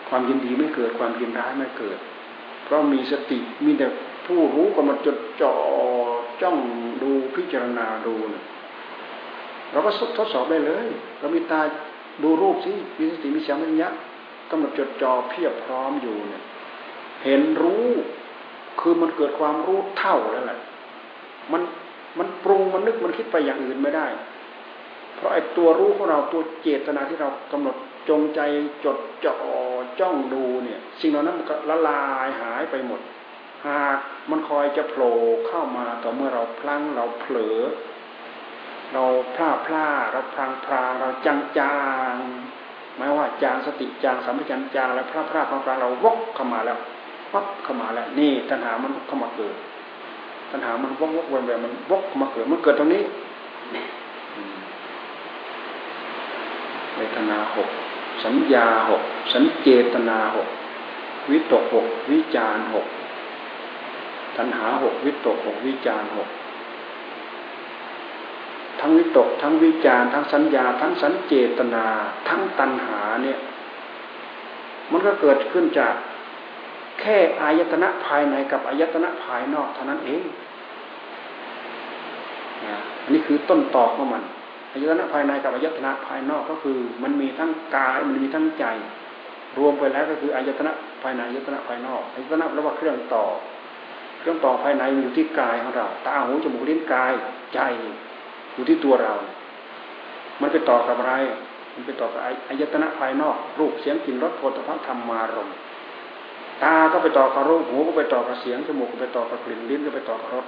[0.08, 1.98] ความยินดีไม่เกิดความยินร้ายไม่เกิด
[2.64, 3.86] เพราะมีสติมีแต่
[4.26, 5.54] ผู้รู้ก็มาจดจ่อ
[6.42, 6.56] จ้อง
[7.02, 8.44] ดูพิจารณาดูนะ
[9.72, 10.86] เราก็ทดสอบได้เลย
[11.20, 11.60] เรามีตา
[12.22, 13.88] ดูรูปสิมีสติมีสัมผัสัญญะ
[14.50, 16.42] กำลังจดจ่อเพียบพร้อมอยู่เนี่ย
[17.24, 17.86] เห็นรู้
[18.80, 20.58] คือมันเกิดความรู้เท่าแล้วแหละ
[21.52, 21.62] มัน
[22.18, 24.06] มันปรุงมันนึกมันคิดไปอย่างอื่นไม่ได้
[25.14, 27.76] เพราะไอ้ตัวรู้ของเราตัวเจตนาที่เรากำหนด
[28.08, 28.40] จงใจ
[28.84, 29.36] จดจ่อ
[30.00, 33.00] จ้องดูเนี่ย สิ่งเหล่านั้นมันก็ละลายหายไปหมด
[33.66, 33.98] หาก
[34.30, 35.14] มันคอยจะโผล่
[35.48, 37.58] เข้ามาต่อเมื่อเราพลั้งเราเผลอ
[38.92, 41.78] เราพลาดพลาดเราพลางพลางเราจังจา
[42.12, 42.14] ง
[42.96, 46.78] หมายว่าจางสติจางสัมผัสจางแล้วพลาดพลาดพลางพลางเราวกเข้ามาแล้ว
[47.32, 49.56] วับเข้ามาแล้ว นี่ตัณหามันเข้ามาเกิด
[50.50, 53.02] ตัณหามันวกวกวนวนมันวกมาเกิดมันเกิดตรงนี้
[56.96, 57.68] เวทนาหก
[58.24, 60.48] สัญญาหกสัญเจตนาหก
[61.30, 62.86] วิตกหกวิจารหก
[64.36, 66.28] ตัณหาหกวิตกหกวิจารหก
[68.80, 71.84] ทั้งวิตก ทั้งวิจารทั้งสัญญา ทั้งสัญเจตนา
[72.28, 73.38] ทั้งตัณหาเนี่ย
[74.90, 75.94] มันก็เกิดขึ้นจาก
[77.08, 80.22] ค่อายตนะภายในกับอายตนะภายนอกเท่านั้นเอง
[83.02, 84.22] อันนี้คือต้นตอของมัน
[84.72, 88.64] อายตนะภายในกับอายตนะภายนอกก็คือ มันมีทั้งกายมันมีทั้งใจ
[89.58, 93.24] รวมไปแล้วก็คืออายตนะภายในอายตนะภายนอกอายตนะแปลว่าเครื่องต่อ
[94.20, 97.12] เครื่องต่อภายในมันอยู่ที่กายของเราตาหูจมูกลิ้นกาย
[97.54, 97.60] ใจ
[98.54, 99.14] อยู่ที่ตัวเรา
[100.40, 101.14] มันไปต่อกับอะไร
[101.74, 105.56] มันไปต่อกับอายตนะภายนอก รูปเสียงกลิ่นรสโผฏฐัพพธรรมารมณ์
[106.64, 110.46] ตาก็ไปต่อกับรูปหูก็ไปต่อกับเสียงจมูกก็ไปต่อกับกลิ่นลิ้นก็ไปต่อกับรส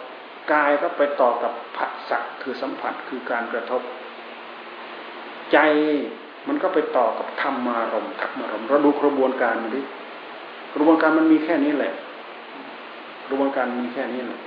[0.53, 3.83] กายก็ไปต่อกับผัสสะคือสัมผัสคือการกระทบ
[5.53, 5.59] ใจ
[6.49, 9.81] มันก็ไปต่อกับธรรมารมธรรมารมเราดูกระบวนการมันดิ
[10.75, 11.93] กระบวนการมันมีแค่นี้แหละ
[13.29, 14.41] กระบวนการมีแค่นี้แหละ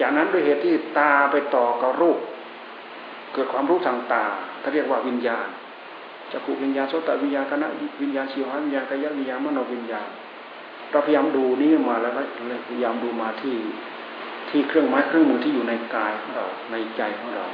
[0.00, 2.18] จากนั้นด้วยเหตุที่ตาไปต่อกับรูป
[3.32, 4.24] เกิดความรู้ทางตา
[4.60, 5.46] เขาเรียกว่าวิญญาณ
[6.32, 7.66] จักขุวิญญาณโสตวิญญาณคณะ
[8.02, 10.08] วิญญาณชิวหาวิญญาณกายวิญญาณมโนวิญญาณ
[10.90, 12.12] เราพยายามดูนี่มาแล้ว
[12.68, 13.56] พยายามดูมาที่
[14.50, 17.46] ที่เครื่องไม้เครื่องมือที่อยู่ในกายของเราในใจของเรา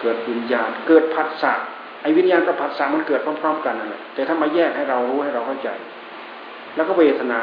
[0.00, 1.52] เกิดวิญญาณเกิดผัสสะ
[2.02, 5.68] ไอ้วิญญาณกับผัสสะมันเกิดพร้อมๆกันนั่นแหละแต่ถ้ามาแยกให้เรารู้ให้เราเข้าใจ
[6.74, 7.42] แล้วก็เวทนา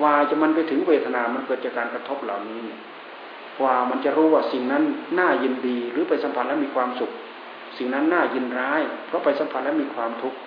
[0.00, 2.64] กว่าจะมันไปถึงเวทนา มันเกิดจากการกระทบเหล่านี้
[3.60, 4.82] กว่ามันจะรู้ว่าสิ่งนั้น
[5.18, 7.10] น่ายินดี หรือไปสัมผัสแล้วมีความสุข
[7.78, 10.38] สิ่งนั้นน่ายินร้าย เพราะไปสัมผัสแล้วมีความทุกข์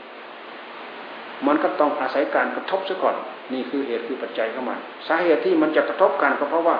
[1.48, 3.16] มันก็ต้องอาศัยการกระทบซะก่อน
[3.54, 4.76] นี่คือเหตุคือปัจจัยเข้ามา
[5.08, 6.78] สาเหตุที่มันจะกระทบกันก็เพราะว่า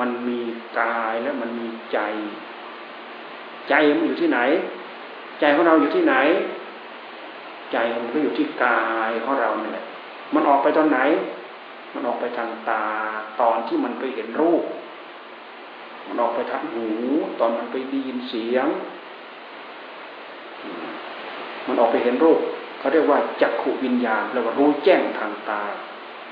[0.00, 0.40] มันมี
[0.80, 1.98] กายและมันมีใจ
[3.68, 4.40] ใจมันอยู่ที่ไหน
[5.40, 6.14] ใจของเราอยู่ที่ไหน
[7.72, 9.86] ใจมันก็อยู่ที่กายของเราเนี่ยแหละ
[10.34, 11.00] มันออกไปตอนไหน
[11.94, 12.84] มันออกไปทางตา
[13.40, 14.64] ตอนที่มันไปเห็นรูป
[16.08, 16.88] มันออกไปทางหู
[17.40, 18.66] ตอนมันไปได้ยินเสียง
[21.66, 22.40] มันออกไปเห็นรูป
[22.86, 25.62] เขาเรียกว่าจักขุวิญญาณเรียกว่ารู้แจ้งทางตา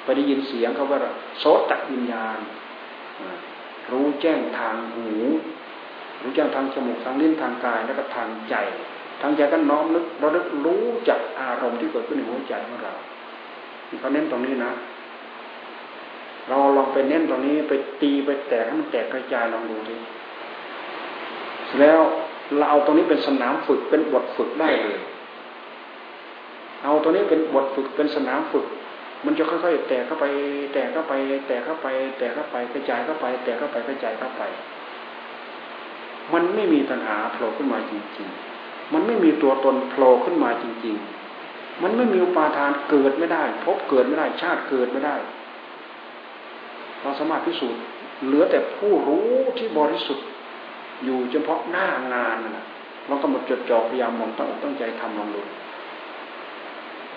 [0.03, 0.99] ไปได้ยินเสียงเขาว่า
[1.39, 2.39] โสตวิญญาณ
[3.93, 5.09] รู้แจ้งทางหู
[6.23, 8.55] รู้แจ้งทางจมูกทางลิ้นทางกายแล้วก็ทางใจ
[9.21, 12.95] ทางใจก็น้อมนึกเราลึกรู้จักอารมณ์ที่เกิดขึ้นในหัวใจของเรา
[14.01, 14.73] เขาเน้นตรงนี้นะ
[16.49, 19.97] เราลองไปเน้นตรงนี้ไปตีไปแตกให้มันแตกกระจายลองดูดิ
[21.81, 22.01] แล้ว
[22.57, 25.01] เราเอาตรงนี้เป็นสนามฝึกเป็นบทฝึกได้เลย
[26.85, 28.67] เอาตัวนี้เป็นบทฝึกเป็นสนามฝึก
[29.25, 30.25] มันจะค่อยๆ แตกเข้าไป
[30.73, 31.13] แตกเข้าไป
[31.47, 31.87] แตกเข้าไป
[32.19, 34.43] แตกเข้าไปกระจายเข้าไป แตกเข้าไปกระจายเข้าไป
[36.33, 38.29] มันไม่มีตัณหาโผล่ขึ้นมาจริง
[38.61, 40.97] ๆ มันไม่มีตัวตนโผล่ขึ้นมาจริง
[41.41, 45.17] ๆ มันไม่มีอุปาทานเกิดไม่ได้พบเกิดไม่ได้ชาติเกิดไม่ได้
[47.03, 47.81] เราสามารถพิสูจน์
[48.25, 50.27] เหลือแต่ผู้รู้ที่บริสุทธิ์
[51.05, 52.67] อยู่เฉพาะหน้างานนะ
[53.07, 55.41] เรากำหนดจดจ่อพยายามมองตั้งตั้งใจทำลองดู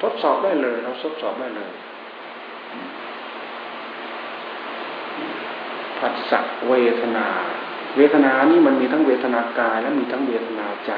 [0.02, 1.72] ทดสอบได้เลย เราทดสอบได้เลย
[6.00, 7.28] ผัสสะเวทนา
[7.98, 10.92] เวทนานี่มันมีทั้งเวทนากาย และมีทั้งเวทนาใจ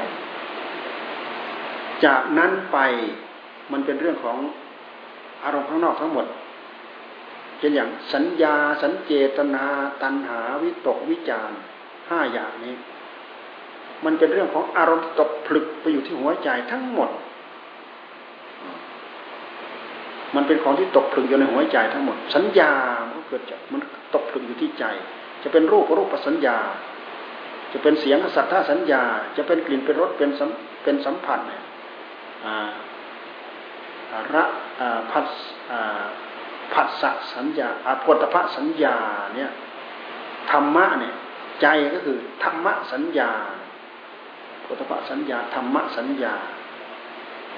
[2.04, 2.78] จากนั้นไป
[3.72, 4.38] มันเป็นเรื่องของ
[5.44, 6.26] อารมณ์ข้างนอกทั้งหมด
[7.58, 9.64] เช่นอย่างสัญญา สัญเจตนา
[10.02, 11.50] ตัณหาวิตกวิจาร
[12.08, 12.74] ห้าอย่างนี้
[14.04, 17.10] มันเป็นเรื่องของอารมณ์ตกผลึกไปอยู่ที่หัวใจทั้งหมด
[20.36, 22.72] มันเป็นของที่ตกผลึกอยู่ในหัวใจทั้งหมด สัญญา
[23.10, 23.80] มันเกิดจากมัน
[24.14, 24.84] ตกผลึกอยู่ที่ใจ
[25.42, 26.58] จะเป็นรูปรูปสัญญา
[27.72, 29.02] จะเป็นเสียงสัทธาสัญญา
[29.36, 30.50] จะเป็นกลิ่นเป็นรสเป็นสัม
[30.82, 31.62] เป็นสัมผัสเนี่ย
[34.34, 34.44] ระ
[35.10, 35.26] ผัส
[36.72, 38.96] ผัสสะสัญญาอภตพะสัญญา
[39.34, 39.50] เนี่ย
[40.50, 41.14] ธรรมะเนี่ย
[41.60, 43.30] ใจก็คือธรรมะสัญญา
[44.62, 46.34] โพธพะสัญญาธรรมะสัญญา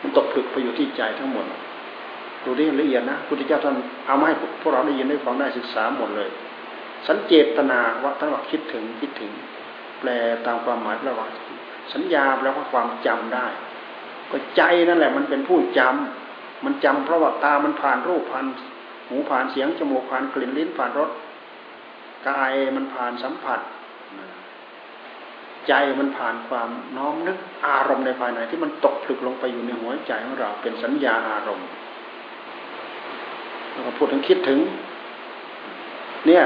[0.02, 1.46] มันตกผลึกไปอยู่ที่ใจทั้งหมด
[2.44, 3.76] ดูได้ละเอียดนะพุทธเจ้าท่าน
[4.07, 6.28] เอามาให้พวกเราได้ยินได้ฟังได้ศึกษาหมดเลย
[7.07, 9.33] สัญเจตนาว่าท่านว่าคิดถึงคิดถึง
[9.98, 10.09] แปล
[10.46, 11.26] ตามความหมายแปลว่า
[11.94, 13.46] สัญญาแปลว่าความจำได้
[14.31, 18.46] ก็ใจนั่นแหละ มันเป็นผู้จำมันจำเพราะว่าตามันผ่านรูปผ่าน
[19.09, 21.11] หูผ่านเสียงจมูกผ่านกลิ่นลิ้นผ่านรส
[22.28, 23.61] กายมันผ่านสัมผัส
[25.68, 31.68] ใจมันผ่านความน้อมนึกอารมณ์ในภายในที่มันตกผลึกลงไปอยู่ในหัวใจของเราเป็นสัญญาอารมณ์
[33.72, 34.58] เราพูดถึงคิดถึง
[36.26, 36.44] เนี่ย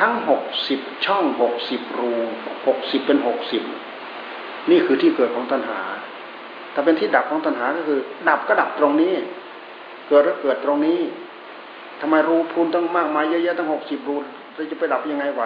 [0.00, 2.12] ทั้งหกสิบช่องหกสิบรู
[2.66, 3.62] หกสิบเป็นหกสิบ
[4.70, 5.80] นี่คือที่เกิดของตัณหา
[6.74, 9.14] ถ้าเป็นที่ดับของตัณหาก็คือ ดับก็ดับตรงนี้
[10.08, 11.00] เกิดก็เกิดตรงนี้
[12.00, 14.16] ทำไมรูพูนตั้งมากมายเยอะๆตั้งหกสิบรู
[14.54, 15.42] เราจะไปดับยังไงไหว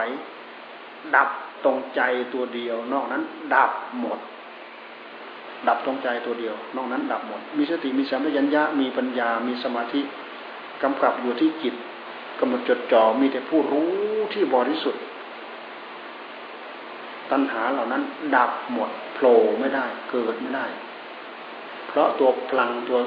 [1.16, 1.28] ดับ
[1.64, 2.00] ตรงใจ
[2.34, 3.22] ตัวเดียว นอกนั้น
[3.54, 4.18] ดับหมด
[5.68, 10.00] ดับตรงใจตัวเดียว นอกนั้น ดับหมด มีสติมีสัมปชัญญะมีปัญญามีสมาธิ
[10.84, 11.74] กำกับอยู่ที่จิต
[12.40, 13.90] กำหนดจดจ่อมีแต่ผู้รู้
[14.32, 15.02] ที่บริสุทธิ์
[17.30, 18.02] ตัณหาเหล่านั้น
[18.36, 20.66] ดับหมดโผล่ไม่ได้ เกิดไม่ได้
[21.88, 22.98] เพราะตัวพลังตัว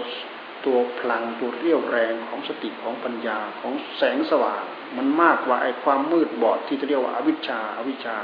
[0.65, 4.63] ตัวพลังตัวเรี่ยวแรงของสติของปัญญาของแสงสว่าง
[4.97, 8.17] มันมากกว่าไอ้ความมืดบอดที่จะเรียกว่าอวิชชาอวิชชา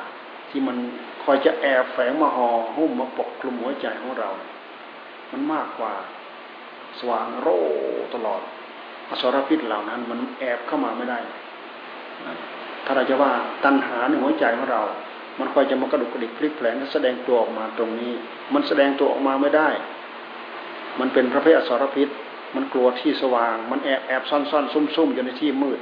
[0.49, 0.77] ที่มัน
[1.23, 4.29] คอยจะแอบแฝงมาห่อหุ้มมาปกคลุมหัวใจของเรา
[5.31, 5.93] มันมากกว่า
[6.99, 7.61] สว่างโร่
[8.13, 8.41] ตลอด
[9.09, 11.19] อสรพิษเหล่านั้น มันแอบเข้ามาไม่ได้
[12.85, 13.31] ถ้าเราจะว่า
[13.65, 14.81] ตัณหาในหัวใจของเรา
[15.39, 18.13] มันคอยจะมากระดุกกระดิกพลิกแผลงแสดงตัวออกมาตรงนี้
[18.53, 19.69] มันแสดงตัวออกมาไม่ได้
[20.99, 22.09] มันเป็นพระเพศอสรพิษ
[22.55, 25.79] มันกลัวที่สว่าง มันแอบแอบซ่อนซ่อนซุ่มซุ่มอยู่ในที่มืด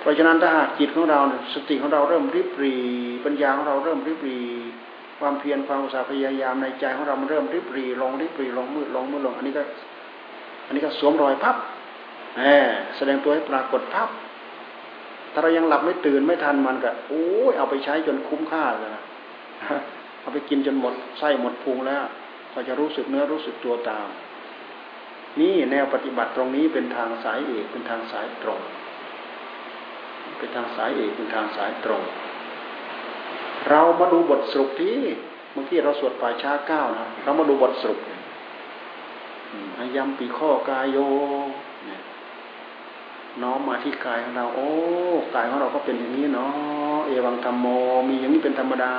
[0.00, 1.20] เพราะฉะนั้นถ้าหากจิตของเรา
[1.54, 2.74] สติของเราเริ่มริบรี
[3.24, 4.40] ปัญญาของเราเริ่มริบรี
[5.20, 9.62] ความเพียรความอุตสาห์พยายามในใจของเรามันเริ่มริบรีลงริบรีลงมืดลงมืดลงอันนี้ก็
[10.66, 11.56] อันนี้ก็สวมรอยพับ
[12.36, 12.42] แหม
[12.96, 14.08] แสดงตัวให้ปรากฏพับ
[15.32, 19.02] ถ้าเรายังหลับไม่ตื่นไม่ทันมันก็โอ้ยเอาไปใช้จนคุ้มค่าเลยนะ
[20.20, 22.04] เอาไปกินจนหมดไส้หมดพุงแล้ว
[22.52, 24.08] ก็จะรู้สึกเนื้อรู้สึกตัวตาม
[25.40, 28.60] นี่แนวปฏิบัติตรงนี้เป็นทางสายเอกเป็นทางสายตรง
[30.38, 32.02] เป็นทางสายเอกเป็นทางสายตรง
[33.68, 34.98] เรามาดูบทสรุปที่
[35.52, 37.98] เมื่อกี้เราสวดป่าช้าเก้านะเรามาดูบทสรุป
[39.78, 40.98] อายัมปีข้อกายโย
[43.42, 44.70] น้อมมาที่กายของเรา โอ้
[45.34, 47.66] กายของเราก็เป็นอย่างนี้เนาะเอวังธรรมโม
[48.08, 48.94] มีอย่างนี้เป็นธรรมดา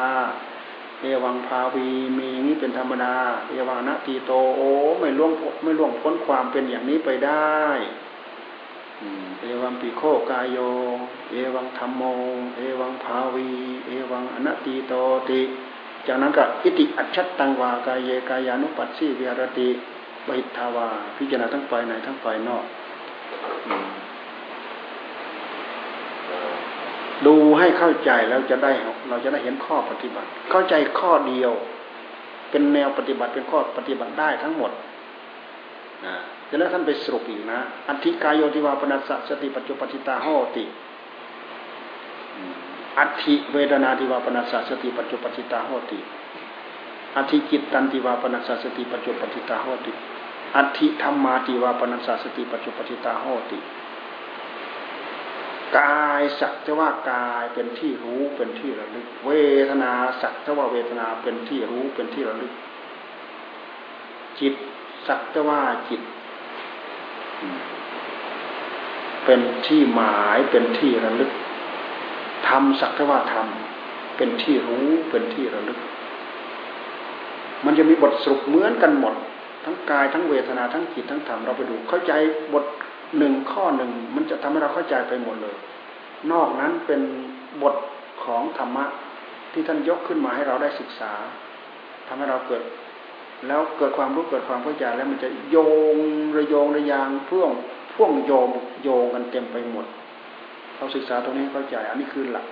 [1.01, 3.13] เอวังภาวีมีอย่างนี้เป็นธรรมดา
[3.49, 4.69] เอวังนาทีโตโอ้
[4.99, 5.31] ไม่ล่วง
[5.63, 7.55] ไม่ล่วงพ้นความเป็นอย่างนี้ไปได้
[9.41, 10.57] เอวังปิโคกายโย
[11.31, 12.01] เอวังธรรมโม
[12.57, 13.49] เอวังภาวี
[13.87, 14.93] เอวังอนัตติโต
[15.29, 15.41] ติ
[16.07, 19.69] จากนั้นก็อิติอัจฉตังวากายเยกายานุปัสสีวิหรติ
[20.27, 22.65] วหิทาวา พิจารณาทั้งฝ่ายในทั้งฝ่ายนอก
[27.25, 28.71] ดูให้เข้าใจแล้วจะได้
[29.09, 31.51] เราจะได้เห็นข้อปฏิบัติ เข้าใจข้อเดียว
[32.51, 34.71] เป็นแนวปฏิบัติเป็นข้อปฏิบัติได้ทั้งหมด
[36.05, 36.15] นะ
[36.49, 40.65] จะแล้วท่านไปสรุปอีกนะอัติกายโยติวาปนัสสสติปัจจุปจิตาโหติ
[42.99, 45.99] อัติเวดนาติวาปนัสสสติปัจจุปจิตาโหติ
[47.15, 49.91] อัติจิตตันติวาปนัสสสติปัจจุปจิตาโหติ
[50.55, 53.57] อัติธรรมาติวาปนัสสติปัจจุปจิตาโหติ
[55.77, 59.31] กายสักจะว่ากายเป็นที่รู้เป็นที่ระลึก เว
[59.69, 62.53] ทนาสักจะว่าเวทนาเป็นที่รู้เป็นที่ระลึก
[64.39, 64.53] จิต
[65.07, 66.01] สักจะว่าจิต
[69.25, 71.31] เป็นที่หมายเป็นที่ระลึก
[72.47, 75.79] ทำสักว่าทำเป็นที่รู้เป็นที่ระลึก
[77.65, 79.15] มันจะมีบทสรุปเหมือนกันหมด
[79.63, 82.11] ทั้งกายทั้งเวทนาทั้งจิตทั้งธรรมเราไปดูเข้าใจ
[82.53, 82.65] บท
[83.17, 85.55] หนึ่งข้อหนึ่งมันจะทำให้เราเข้าใจไปหมดเลย
[86.31, 87.01] นอกนั้นเป็น
[87.61, 87.75] บท
[88.23, 88.85] ของธรรมะ
[89.53, 91.11] ที่ท่านยกขึ้นมาให้เราได้ศึกษา
[92.07, 92.63] ทำให้เราเกิด
[93.47, 95.57] แล้วเกิดความรู้เกิดความเข้าใจแล้วมันจะโย
[95.95, 95.97] ง
[96.37, 97.51] ระโยงระยางพ่วง
[97.93, 98.49] พ่วงโยง
[98.83, 99.85] โยงกันเต็มไปหมด
[100.77, 102.47] เราศึกษาตรงนี้เข้าใจ อันนี้คือหลัก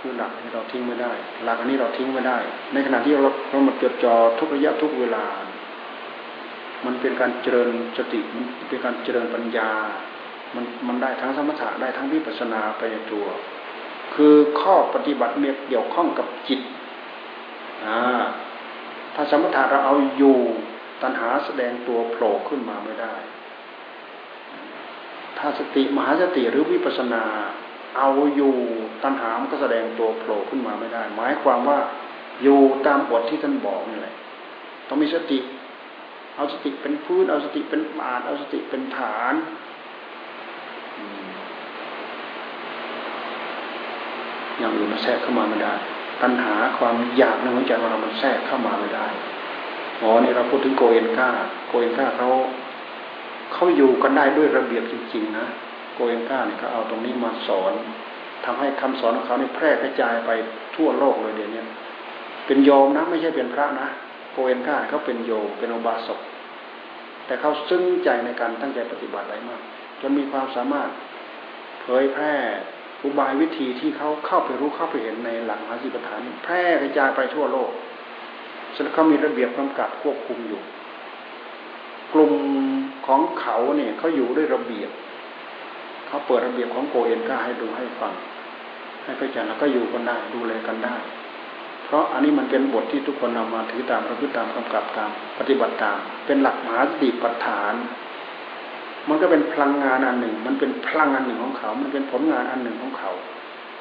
[0.00, 1.12] คือหลักที่เราทิ้งไม่ได้
[1.44, 2.38] หลักอันนี้เราทิ้งไม่ได้
[2.72, 5.24] ในขณะที่เราเรามาจดจ่อทุกระยะทุกเวลา
[6.84, 9.70] มันเป็นการเจริญสติมันเป็นการเจริญปัญญา
[10.54, 13.26] มันมันได้ทั้งสมถะได้ทั้งวิปัสสนาไปในตัว
[14.14, 16.60] คือข้อปฏิบัติเนี่ยเกี่ยวข้องกับจิต
[19.14, 20.38] ถ้าสมถะเราเอาอยู่
[21.02, 23.14] ตัณหาแสดงตัวโผล่ขึ้นมาไม่ได้
[25.38, 27.24] ถ้าสติมหาสติหรือวิปัสนา
[27.98, 28.54] เอาอยู่
[29.04, 31.78] ตัณหามันก็แสดงตัวโผล่ขึ้นมาไม่ได้ หมายความว่า
[32.42, 34.14] อยู่ตามบทที่ท่านบอกนี่แหละ
[34.88, 35.38] ต้องมีสติ
[36.36, 39.34] เอาสติเป็นพื้น เอาสติเป็นบาทเอาสติเป็นฐาน
[44.58, 45.74] อย่างอื่นมันแทรกเข้ามาไม่ได้
[46.22, 49.06] ตัณหาความอยากในหัวใจของเรามันแทรกเข้ามาไม่ได้
[50.02, 51.28] อ๋อนี่เราพูดถึงโกเอนกา
[51.68, 52.28] โกเอนกาเขา
[53.52, 55.46] เขาอยู่กันได้ด้วยระเบียบจริงๆนะ
[55.94, 57.72] โกเอนกาเนี่ยเขาเอาตรงนี้มาสอน
[58.44, 60.30] ทำให้คำสอนของเขาเนี่แพร่กระจายไป
[60.76, 61.62] ทั่วโลกเลยเดี๋ยวนี้
[62.46, 63.88] เป็นโยมนะ ไม่ใช่เป็นพระนะ
[64.36, 66.20] โกเอนกาเขาเป็นโยเป็นอบาสก
[67.26, 69.60] แต่เขาซึ้งใจในการตั้งใจปฏิบัติได้มาก
[70.00, 70.90] จนมีความสามารถ
[71.80, 72.34] เผยแพร่
[73.02, 77.70] อุบายวิธีที่เขาเข้าไปรู้เข้าไปเห็นในหลักมหาสิปฐานแพร่กระจายไปทั่วโลก
[78.74, 80.60] ฉะนั้นเขามีระเบียบกำกับควบคุมอยู่
[82.14, 82.32] กลุ่ม
[83.06, 84.90] ของเขาเนี่ยเขาอยู่ด้วยระเบียบ
[86.08, 88.12] เขาเปิดระเบียบของโกเอนก้าให้ดูให้ฟัง
[89.04, 90.96] ให้เข้าใจแล้วก็อยู่กันได้ดูแลกันได้
[91.86, 97.74] เพราะอันนี้มันเป็นบทที่ทุกคนนำมาถือตามประพฤติตามกำกับตาม ปฏิบัติตาม เป็นหลักมหาสติปัฏฐาน
[99.08, 103.12] มันก็เป็นพลังงานอันหนึ่ง มันเป็นพลังอันหนึ่งของเขา มันเป็นผลงานอันหนึ่งของเขา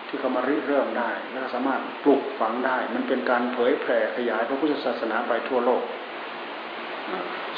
[0.08, 5.84] ที่เขามาริเริ่มได้และสามารถปลุกฝังได้ มันเป็นการเผยแผ่ขยายพระพุทธศาสนาไปทั่วโลก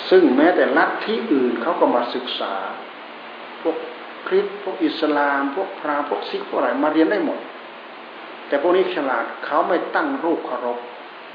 [0.10, 2.54] ซึ่งแม้แต่ลัทธิอื่นเขาก็มาศึกษา
[3.62, 3.78] พวก
[4.28, 7.40] คริสพวกอิสลาม พวกพราหมณ์พวกซิกพวกอะไรมาเรียนได้หมด
[8.48, 10.78] แต่พวกนี้ฉลาดเขาไม่ตั้งรูปเคารพ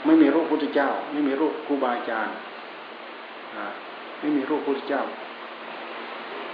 [0.07, 2.37] ไม่มีรูปพุทธเจ้า ไม่มีรูปครูบาอาจารย์
[4.21, 5.03] ไม่มีรูปพุทธเจ้า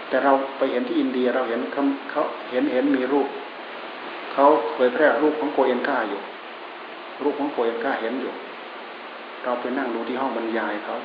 [0.08, 3.28] แต่เราไปเห็นที่อินเดียเราเห็นเขาเขาเห็นเห็นมีรูป
[4.32, 6.20] เขาเผยแพร่รูปของโกเอนก้าอยู่
[7.22, 8.32] รูปของโกเอนก้าเห็นอยู่
[9.44, 10.96] เราไปนั่งดูที่ห้องบรรยายเขา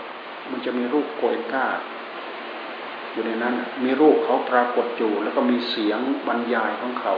[0.52, 1.66] มันจะมีรูปโกเอนก้า
[3.14, 7.14] อยู่ในนั้น มีรูปเขาปรากฏอยู่ แล้วก็มีเสียงบรรยายของเขา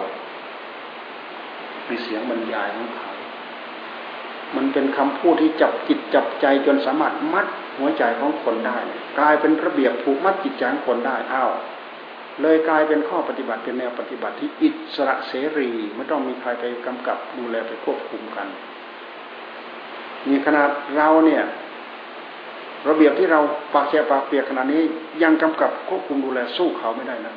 [1.90, 3.12] มีเสียงบรรยายของเขา
[4.56, 8.78] มันเป็นคำพูดที่จับจิตจับใจจนสามารถมัดหัวใจของคนได้
[9.20, 11.52] กลายเป็นระเบียบผูกมัดจิตใจของคนได้อ้าว
[12.42, 18.48] เลยกลายเป็นข้อปฏิบัติเป็นแนวปฏิบัติที่อิสระเสรีไม่ต้องมีใครไปกำกับดูแลไปควบคุมกัน
[20.30, 21.44] มีขนาดเราเนี่ย
[22.90, 23.40] ระเบียบที่เรา
[23.74, 24.82] ปากแฉปากเปียกขนาดนี้
[25.24, 27.36] ยังกำกับควบคุมดูแลสู้เขาไม่ได้นะ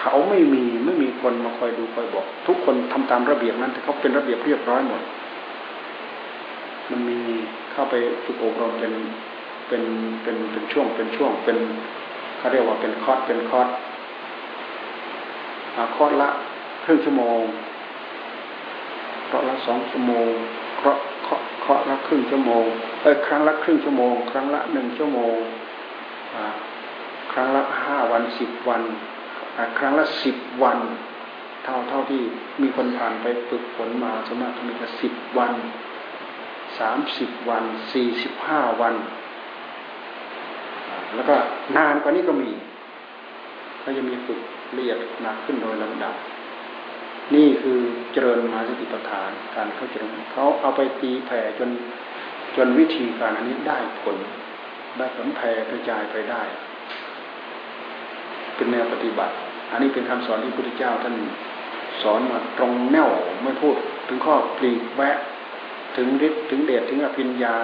[0.00, 5.02] เขาไม่มีไม่มีคนมาคอยดูคอยบอก ทุกคนทำตามระเบียบนั้นแต่เขาเป็นระเบียบเรียบร้อยหมด
[6.90, 7.18] มันมี
[7.72, 7.94] เข้าไป
[8.24, 8.92] ฝึกอบรมเป็น
[9.68, 9.82] เป็น
[10.22, 11.58] เป็นเป็นช่วงเป็นช่วงเป็น
[12.38, 13.68] เขาเรียกว่าเป็นคอร์สเป็นคอร์ส
[15.96, 16.30] คอร์สละ
[16.84, 17.40] ครึ่งชั่วโมง
[19.26, 20.28] เคาะละสองชั่วโมง
[20.78, 22.64] เคาะเคาะเคาะละครึ่งชั่วโมง
[23.02, 25.36] เออครั้งละครึ่งชั่วโมง ครั้งละหนึ่งชั่วโมง
[27.32, 28.82] ครั้งละห้าวันสิบวัน
[29.78, 30.78] ครั้งละสิบวัน
[31.64, 32.22] เท่าเท่าที่
[32.62, 35.52] มีคนผ่านไปฝึกฝนมาสมากมีแค่สิบวัน
[36.78, 38.94] สามสิบวันสี่สิบห้าวัน
[41.14, 41.36] แล้วก็
[41.76, 42.50] นานกว่านี้ก็มี
[43.84, 44.40] ก็จะมีฝึก
[44.76, 46.14] ละเอียดหนักขึ้นโดยลำดับ
[47.34, 47.78] นี่คือ
[48.12, 51.70] เจริญมาสติปัฏฐานการเข้าเจริญเขาเอาไปตีแผ่จน
[52.56, 54.16] จนวิธีการอันนี้ได้ผล
[54.98, 56.42] ได้ผลแผ่กระจายไปได้
[58.54, 59.34] เป็นแนวปฏิบัติ
[59.70, 61.14] อันนี้เป็นคำสอนที่พระพุทธเจ้าท่าน
[62.02, 63.10] สอนมาตรงแนว
[63.42, 63.76] ไม่พูด
[64.08, 65.16] ถึงข้อปลีกแวะ
[65.96, 67.56] ถึงฤทธิ์ถึงเดชถึงอภิญญา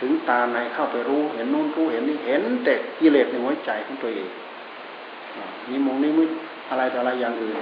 [0.00, 4.28] ถึงตาในเข้าไปรู้เห็นนู่นรู้เห็นนี่เห็นแต่กิเลสในหัวใจของตัวเอง
[5.68, 6.30] นิมงนิมิต
[6.70, 7.56] อะไรต่อะไรอย่างอื่น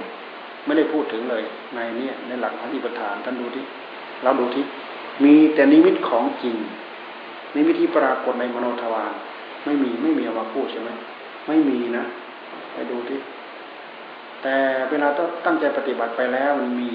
[0.65, 1.43] ไม่ได้พูดถึงเลย
[1.73, 3.63] ในนี้ในหลักพระอิปทานท่านดูที่
[4.23, 4.63] เราดูที่
[5.23, 6.55] มีแต่นิมิตของจริง
[7.55, 9.13] นิมิตที่ปรากฏในมโนทวาร
[9.65, 10.89] ไม่มีไม่มีเอามาพูดใช่ไหม
[11.47, 12.05] ไม่มีนะ
[12.73, 13.19] ไปดูที่
[14.43, 14.55] แต่
[14.89, 16.91] เวลาต้องตั้งใจปฏิบัติไปแล้วมันมี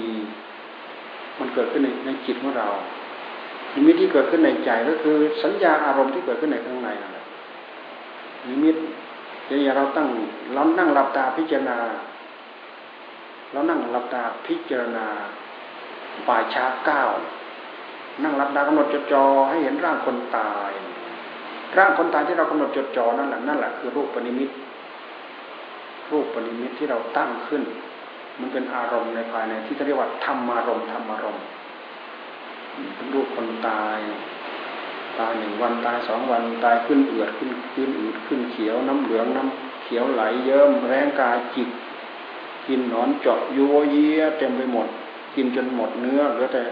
[1.39, 2.67] มันเกิดขึ้นในในจิตของเรา
[3.73, 7.25] นิมิตที่เกิดขึ้นในใจก็คือ สัญญาอารมณ์ที่เกิดขึ้นในข้างในนั่นแหละ
[8.49, 8.75] นิมิต
[9.47, 10.07] อย่างเราตั้ง
[10.53, 11.77] เรานั่งหลับตาพิจารณา
[13.51, 15.05] เรานั่งหลับตาพิจารณา
[16.27, 17.03] ป่าช้าเก้า
[18.23, 20.71] นั่งหลับตากำหนดจดจ่อให้เห็นร่างคนตาย
[21.77, 24.49] ร่างคนตายที่เรากำหนดจดจ่อนั่นแหละนั่นแหละคือรูปปณิมิต
[26.11, 27.63] รูปปณิมิตที่เราตั้งขึ้น
[28.39, 31.43] มันเป็นอารมณ์ในภายในที่เรียกว่าธรรมารมณ์ธรรมารมณ์
[33.13, 33.99] รูปคนตาย
[35.19, 41.69] ตายหนึ่งวันตายสองวันตายขึ้นเอือดขึ้นขึ้นอืดขึ้นเขียวน้ำเหลืองน้ำเขียวไหลเยิ้มแรงกายจิต
[42.67, 44.87] กินหนอนเจาะยัวเยียเต็มไปหมด
[45.35, 46.63] กินจนหมดเนื้อเหลือแต่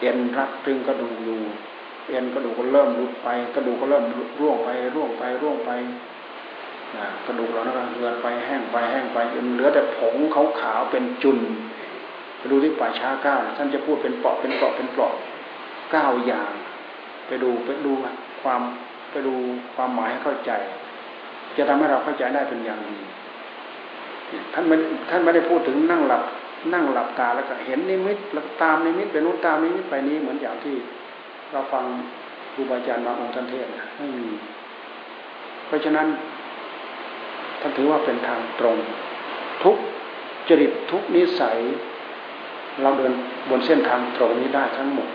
[0.00, 1.40] เอ็นรัดตึงกระดูกอยู่
[2.10, 4.04] เอ็นกระดูกก็เริ่มรุดไป กระดูกก็เริ่ม
[4.40, 5.70] ร่วงไปร่วงไปร่วงไป
[7.26, 10.16] กระดูกเรานั้นเลือดไปแห้งไปแห้งไปจนเหลือแต่ผง
[10.60, 11.38] ขาวๆเป็นจุน
[12.36, 15.12] ไปดูที่ป่าช้าเก้าท่านจะพูดเป็นเปาะเป็นเปาะเป็นเปาะ
[15.92, 16.50] เก้าอย่าง
[17.26, 17.92] ไปดูไปดู
[18.42, 18.60] ความ
[19.10, 19.34] ไปดู
[19.74, 20.50] ความหมายให้เข้าใจ
[21.56, 22.98] จะทำให้เราเข้าใจได้เป็นอย่างดี
[24.54, 24.76] ท่านไม่
[25.10, 26.22] ท่านไม่ได้พูดถึงนั่งหลับ
[26.74, 30.74] นั่งหลับตาแล้วก็เห็นนิมิตแล้วตามนิมิตไปนู้นตามนิมิตไปนี้เหมือนอย่างที่
[31.52, 31.84] เราฟัง
[32.52, 34.28] ครูบาอาจารย์บางองค์ท่านเทศนะไม่มี
[35.66, 36.06] เพราะฉะนั้น
[37.66, 38.78] ท่านถือว่าเป็นทางตรง
[39.64, 39.76] ทุก
[40.48, 41.58] จริตทุกนิสัย
[42.82, 43.12] เราเดิน
[43.50, 45.08] บนเส้นทางตรงนี้ได้ทั้งหมด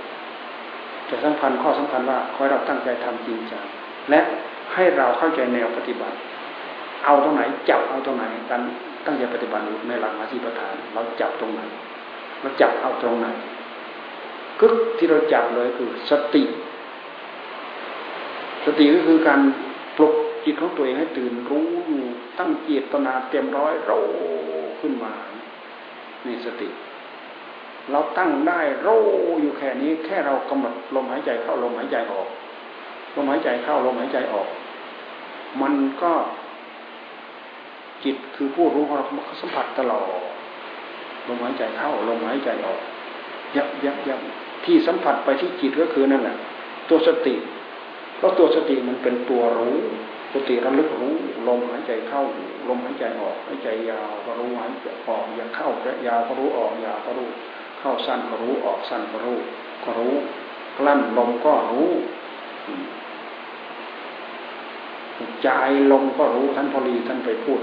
[1.05, 3.65] แต่สำคัญข้อสำคัญว่าขอให้เราตั้งใจทำจริงจัง
[4.09, 4.19] และ
[4.73, 6.17] ให้เราเข้าใจแนวปฏิบัติ
[7.05, 8.61] เอาตรงไหนจับเอาตรงไหนกัน
[9.05, 11.61] ตั้งใจปฏิบัติในหลักมาสีประธาน เราจับตรงไหน
[12.41, 13.27] เราจับเอาตรงไหน
[14.59, 16.43] กึกที่เราจับเลยคือสติ
[18.65, 19.41] สติก็คือการ
[20.45, 21.69] จิตของตัวเองให้ตื่นรู้
[22.39, 23.91] ตั้งเจตนาเต็มร้อยโร
[24.79, 25.13] ขึ้นมา
[26.25, 26.69] นี่สติ
[27.91, 28.87] เราตั้งได้โร
[29.41, 32.27] อยู่แค่นี้ แค่เรากำหนดลมหายใจเข้าลมหายใจออก
[33.15, 34.47] ลมหายใจเข้าลมหายใจออก
[35.61, 35.73] มัน
[36.03, 36.13] ก็
[38.03, 39.05] จิตคือผู้รู้ของเรา
[39.41, 40.05] สัมผัสตลอด
[41.27, 42.79] ลมหายใจเข้าลมหายใจออก
[43.55, 44.19] ยับยับยับ
[44.65, 46.37] ที่สัมผัสไปที่จิตก็คือนั่นแหละ
[46.89, 47.35] ตัวสติ
[48.17, 49.77] เพราะตัวสติมันเป็นตัวรู้
[50.34, 51.15] สติระลึกรู้
[51.47, 52.23] ลมหายใจเข้า
[52.69, 55.69] ลมหายใจออกหายใจยาวก็รู้หายใจออกอย่าเข้า
[56.03, 57.29] แยาวก็รู้ออกยาวก็รู้
[57.79, 59.38] เข้าสั้นก็รู้ออกสั้นก็รู้
[59.84, 60.13] ก็รู้
[60.77, 61.89] กลั้นลมก็รู้
[65.47, 67.61] จายลมก็รู้ท่านพอลีท่านไปพูด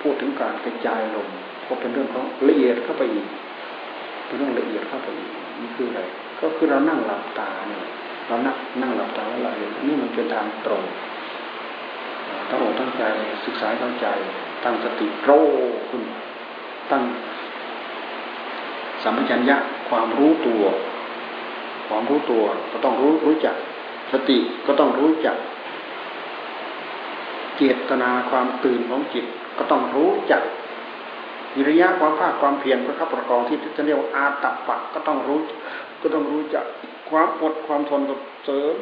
[0.00, 1.28] พูดถึงการกระจายลม
[1.66, 3.26] ก็เป็นเรื่องของละเอียดเข้าไปอีก
[4.26, 5.30] เป็นเรื่องละเอียดเข้าไปอีก
[5.60, 6.00] นี่คืออะไร
[6.40, 7.84] ก็คือเรานั่งหลับตาเนี่ย
[8.28, 10.82] เรานั่งนั่งหลับตาแล้วเราเห็นนี่มันเป็นทางตรง
[12.48, 13.04] ตั้งอกตั้งใจ
[13.46, 14.06] ศึกษาตั้งใจ
[14.64, 15.30] ตั้งสติโร
[15.90, 16.02] ขึ้น
[16.90, 17.02] ตั้ง
[19.02, 19.56] สัมปชัญญะ
[19.88, 20.64] ความรู้ตัว
[21.88, 23.56] ความรู้ตัวก็ต้องรู้รู้จัก
[24.12, 25.36] สติก็ต้องรู้จัก
[27.56, 29.26] เจตนาความตื่นของจิต
[29.58, 30.42] ก็ต้องรู้จัก
[31.56, 35.40] วิริยะความภาคความเพียรประคับประคองที่จะเรียกว่าอาตปะก็ต้องรู้
[36.02, 36.64] ก็ต้องรู้จัก
[37.10, 38.14] ความอดความทนก็
[38.44, 38.74] เสริม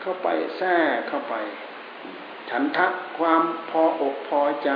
[0.00, 1.34] เข้าไปแทรกเข้าไป
[2.50, 2.86] ฉันทะ
[3.18, 4.70] ความพออกพอใจ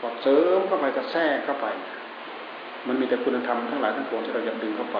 [0.00, 1.66] ก็เสริมเข้าไปก็แทรกเข้าไป
[2.86, 4.98] มันมีแต่คุณธรรมทั้งหลายทั้งปวงที่เราจะดึงเข้าไป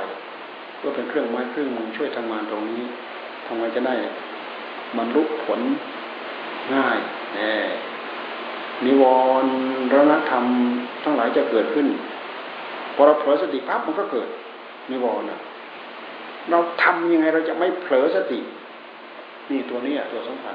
[0.76, 2.82] เพื่อเป็นเครื่องไม้เครื่องมือช่วยทำงานตรงนี้
[3.46, 3.94] ทำไมจะได้
[4.96, 5.60] มันรุกผล
[6.74, 6.98] ง่าย
[7.34, 7.54] แน่
[8.84, 9.04] นิว
[9.42, 9.52] รณ์
[9.92, 10.44] รณธรรม
[11.04, 11.86] ทั้งหลายจะเกิดขึ้น
[12.94, 14.28] พอเราเผลอสติปั๊บมันก็เกิด
[14.90, 15.26] นิวรณ์
[16.50, 18.40] เราทำยังไงเราจะไม่เผลอสติ
[19.50, 20.50] นี่ตัวนี้ตัวสำคั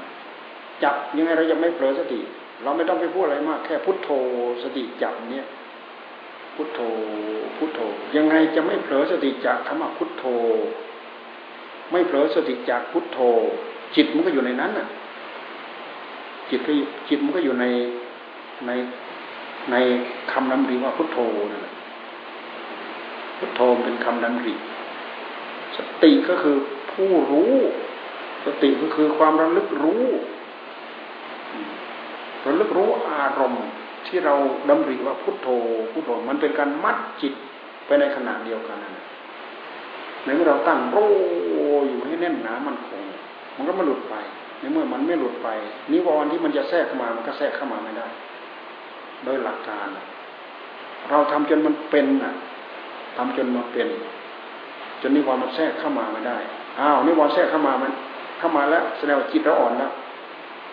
[0.84, 2.20] จับยังไงเราจะไม่เผลอสติ
[2.62, 4.10] เราไม่ต้องไปพูดอะไรมาก แค่พุทโธ
[4.62, 5.46] สติจับเนี่ย
[6.56, 6.80] พุทโธ
[7.56, 7.80] พุทโธ
[8.16, 10.24] ยังไงจะไม่เผลอสติจากคำว่าพุทโธ
[11.92, 13.18] ไม่เผลอสติจากพุทโธ
[13.96, 14.88] จิตมันก็อยู่ในนั้นน่ะ
[16.50, 16.72] จิตก็
[17.08, 17.64] จิตมันก็อยู่ใน
[18.66, 18.70] ใน
[19.70, 19.76] ใน
[20.32, 21.18] คำนำริว่าพุทโธ
[21.50, 21.74] นั่นแหละ
[23.38, 24.54] พุทโธเป็นคำนำริ
[25.76, 26.56] สติก็คือ
[26.92, 27.52] ผู้รู้
[28.44, 30.04] สติก็คือความระลึกรู้
[32.46, 33.64] ระลึกรู้อารมณ์
[34.06, 34.34] ที่เรา
[34.68, 35.48] ดำริว่าพุทโธ
[35.92, 37.34] พุทโธมันเป็นการมัดจิต
[37.86, 39.06] ไปในขณะเดียวกันนะ
[40.24, 40.98] ในเมื่อเราตั้งโร
[41.88, 43.02] อยู่ให้แน่นหนามันคง
[43.56, 44.14] มันก็ไม่หลุดไป
[44.60, 45.48] ในเมื่อมันไม่หลุดไป
[45.92, 48.06] นิวรณ์ที่มันจะแทรกเข้ามามันก็แทรกเข้ามาไม่ได้
[49.24, 49.86] โดยหลักการ
[51.10, 52.34] เราทำจนมันเป็นน่ะ
[53.16, 53.88] ทำจนมันเป็น
[55.02, 56.38] จนนิวรณ์มันแทรกเข้ามาไม่ได้
[56.78, 57.92] อ้าวนิวรณ์แทรกเข้ามามัน
[58.38, 59.90] เข้ามาแล้วแสดงว่าจิตเราอ่อนแล้ว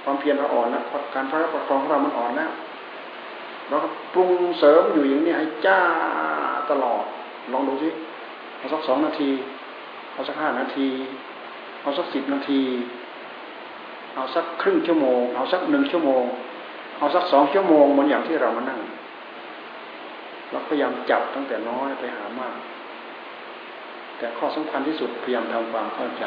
[0.04, 0.84] ความเพียรเราอ่อนแล้ว
[1.16, 2.52] การพระประคองของเรามันอ่อนแล้ว
[3.70, 5.80] เราก็ปรุงเสริมอยู่อย่างนี้ให้จ้า
[6.70, 7.04] ตลอด
[7.52, 7.90] ลองดูสิ
[8.58, 9.32] เอาสักสองนาที
[10.14, 10.88] เอาสักห้านาที
[11.82, 12.62] เอาสักสิบนาที
[14.16, 16.24] เอาสักครึ่งชั่วโมง เอาสักหนึ่งชั่วโมง
[17.00, 18.80] เอาสักสองชั่วโมงเหมือนอย่างที่เรามานั่ง
[20.52, 22.58] เราพยายามจับตั้งแต่น้อยไปหามาก
[24.18, 26.26] แต่ข้อสำคัญที่สุดพยายามทำความเข้าใจ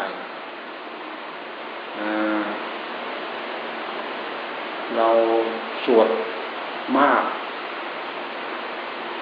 [1.99, 2.42] อ่า
[4.97, 5.09] เรา
[5.85, 6.09] สวด
[6.99, 7.25] มาก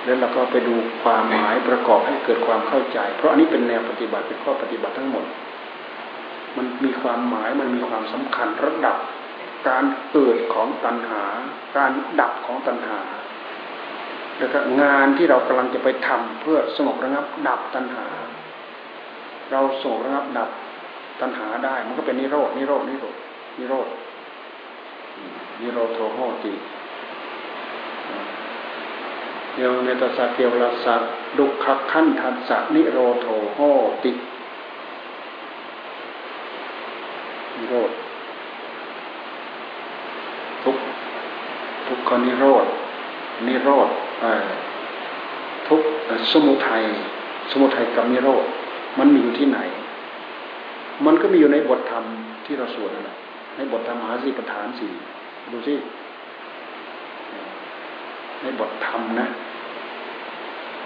[0.04, 5.24] แล้วเราก็ไปดูความหมายประกอบให้เกิดความเข้าใจ เพราะอันนี้เป็นแนวปฏิบัติเป็นข้อปฏิบัติทั้งหมด
[6.56, 8.96] มันมีความหมายมันมีความสำคัญระดับ
[9.68, 11.24] การเกิดของตัณหา
[11.76, 11.90] การ
[12.20, 13.00] ดับของตัณหา
[14.38, 18.06] แล้วก็งานที่เรากำลังจะไปทำเพื่อสงบระงับดับตัณหา
[19.52, 20.50] เราสงบระงับดับ
[21.20, 23.16] ตัณหาได้ มันก็เป็นนิโรดนิโรดนิโรด
[23.58, 23.88] นิโรธ
[25.60, 26.52] นิโรธโทโหติ
[29.54, 31.00] เดียวในตัสสะเกียวลสัต
[31.38, 33.58] ดุขขั้นทัสสะนิโรโทโห
[34.04, 34.10] ติ
[37.56, 37.90] นิโรธ
[40.62, 40.76] ทุก
[41.86, 42.66] ทุกขนิโรธ
[43.46, 43.88] นิโรธ
[45.68, 45.80] ทุก
[46.32, 46.82] สมุทัย
[47.50, 48.44] สมุทัยกับนิโรธ
[48.98, 49.58] มันมีอยู่ที่ไหน
[51.06, 52.04] มันก็มีอยู่ในบทธรรม
[52.44, 53.16] ที่เราสวดนั่นแหละ
[53.56, 54.92] ในบทธรรมหาสีปฐานสี่
[55.52, 55.74] ดูสิ
[58.42, 59.26] ในบทธรรมนะ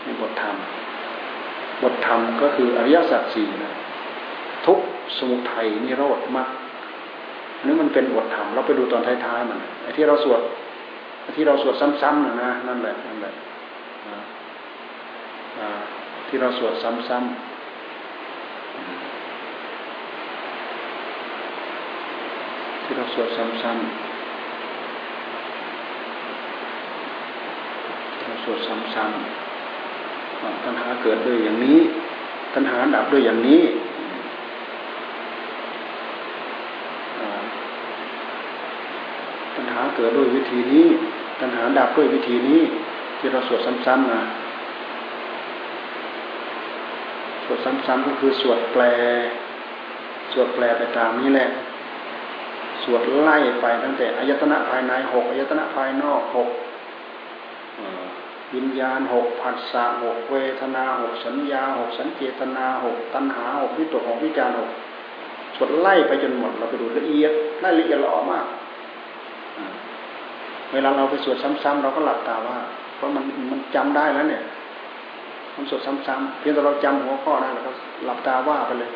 [0.05, 0.57] ในบทธรรม
[1.83, 3.73] บทธรรมก็คืออริยสัจสี่นะ
[4.67, 4.79] ทุก
[5.19, 6.49] สมุทัยนิโรธมรรค
[7.57, 10.41] อันนี้มันเป็นบทธรรมเราไปดูตอนท้ายๆมันไอ้ที่เราสวด
[11.23, 13.33] ไอ้ที่เราสวดซ้ำๆนะนะนั่นแหละนั่นแหละ
[16.29, 17.55] ที่เราสวดซ้ำๆ
[22.95, 23.85] ที่เราสวดซ้ำๆ
[28.23, 28.59] เราสวด
[28.95, 31.79] ซ้ำๆตัณหาเกิดด้วยอย่างนี้
[32.55, 33.63] ตัณหาดับด้วยอย่างนี้
[39.57, 40.87] ตัณหาเกิดด้วยวิธีนี้
[41.41, 42.61] ตัณหาดับด้วยวิธีนี้
[43.19, 44.23] ที่เราสวดซ้ำๆนะ
[47.45, 48.83] สวดซ้ำๆก็คือสวดแปล
[50.33, 51.49] สวดแปลไปตามนี้แหละ
[52.85, 56.49] สวดไล่ไปตั้งแต่อายตนะภายในหกอายตนะภายนอกหก
[58.55, 64.71] วิญญาณหกผัสสะหกเวทนาหกสัญญาหกสัญเจตนาหกตัณหาหกวิตกหกวิจารหก
[65.57, 68.47] สวดไล่ไปจนหมดเราไปดูละเอียดไล่ละเอียดละออมาก
[70.73, 72.59] เวลาเราไปสวดซ้ำๆเราก็หลับตาว่า
[72.97, 74.43] เพราะมันมันจำได้แล้วเนี่ย
[75.57, 77.73] มันสวดซ้ำๆเพียงแต่เราจำหัวข้อได้เราก็
[78.05, 78.91] หลับตาว่าไปเลย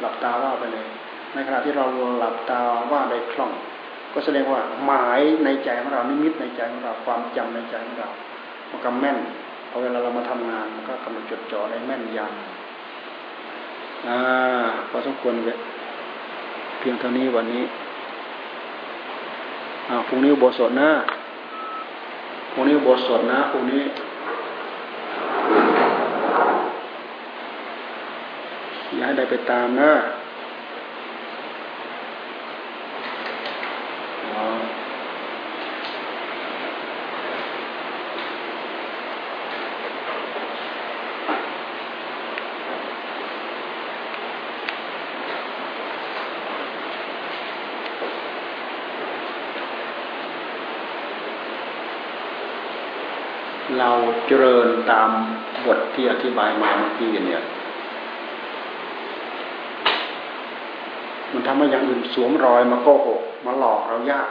[0.00, 0.86] หลับตาว่าไปเลย
[1.34, 1.84] ในขณะที่เรา
[2.18, 2.60] หลับตา
[2.92, 3.52] ว่าได้คล่อง
[4.12, 8.10] ก็แสดงว่าหมายในใจของเรานิมิตในใจของเราความจำในใจของเรา
[8.70, 9.18] มันก็แม่น
[9.70, 14.18] พอเวลาเรามาทำงานมันก็กำหนดจดจ่อได้แม่นยำอ่า
[14.90, 15.34] พอสมควร
[16.78, 17.62] เพียงเท่านี้วันนี้
[19.88, 20.90] อ่าพรุ่งนี้บทสดนะ
[22.52, 23.82] พรุ่งนี้บทสดนะพรุ่งนี้
[28.94, 29.92] อย่าให้ได้ไปตามนะ
[53.80, 53.90] เรา
[54.26, 55.10] เจริญตาม
[55.66, 57.42] บทที่อธิบายมาเมื่อกี้เนี่ย
[61.32, 64.28] มันทำให้อย่างอื่นสวมรอยมาโกหกมาหลอกเรายาก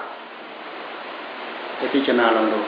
[1.78, 2.60] ไปพิจารณาลองดู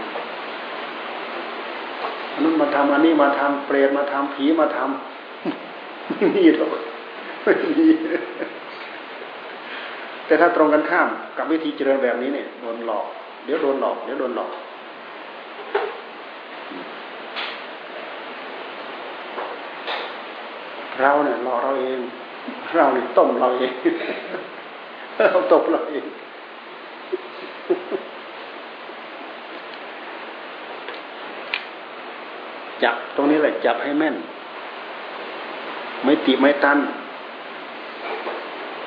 [2.34, 6.70] อันนั้นมาทำอันนี้มาทำเปรตมาทำผีมาทำไม่มีหรอก
[7.44, 7.86] ไม่มี
[10.26, 11.08] แต่ถ้าตรงกันข้าม
[11.38, 13.06] กับวิธีเจริญแบบนี้เนี่ยโดนหลอก
[13.46, 14.52] เดี๋ยวโดนหลอกเดี๋ยวโดนหลอก
[21.02, 22.00] เราเนี่ย หลอกเราเอง
[22.76, 23.74] เราเนี่ยต้มเราเอง
[25.32, 26.06] เราตบเราเอง
[32.84, 34.16] จับตรงนี้แหละจับให้แม่น
[36.04, 36.80] ไม่ติไม่ตัน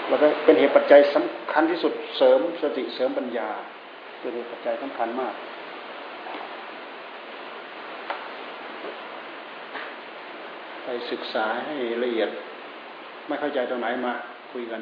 [0.09, 3.49] แล้วก็เป็นเหตุปัจจัยสำคัญที่สุดเสริมสติเสริมปัญญา
[4.21, 5.35] เป็นเหตุปัจจัยสำคัญมาก
[10.85, 12.31] ไปศึกษาให้ละเอียด
[13.27, 14.13] ไม่เข้าใจตรงไหนมา
[14.53, 14.81] คุยกัน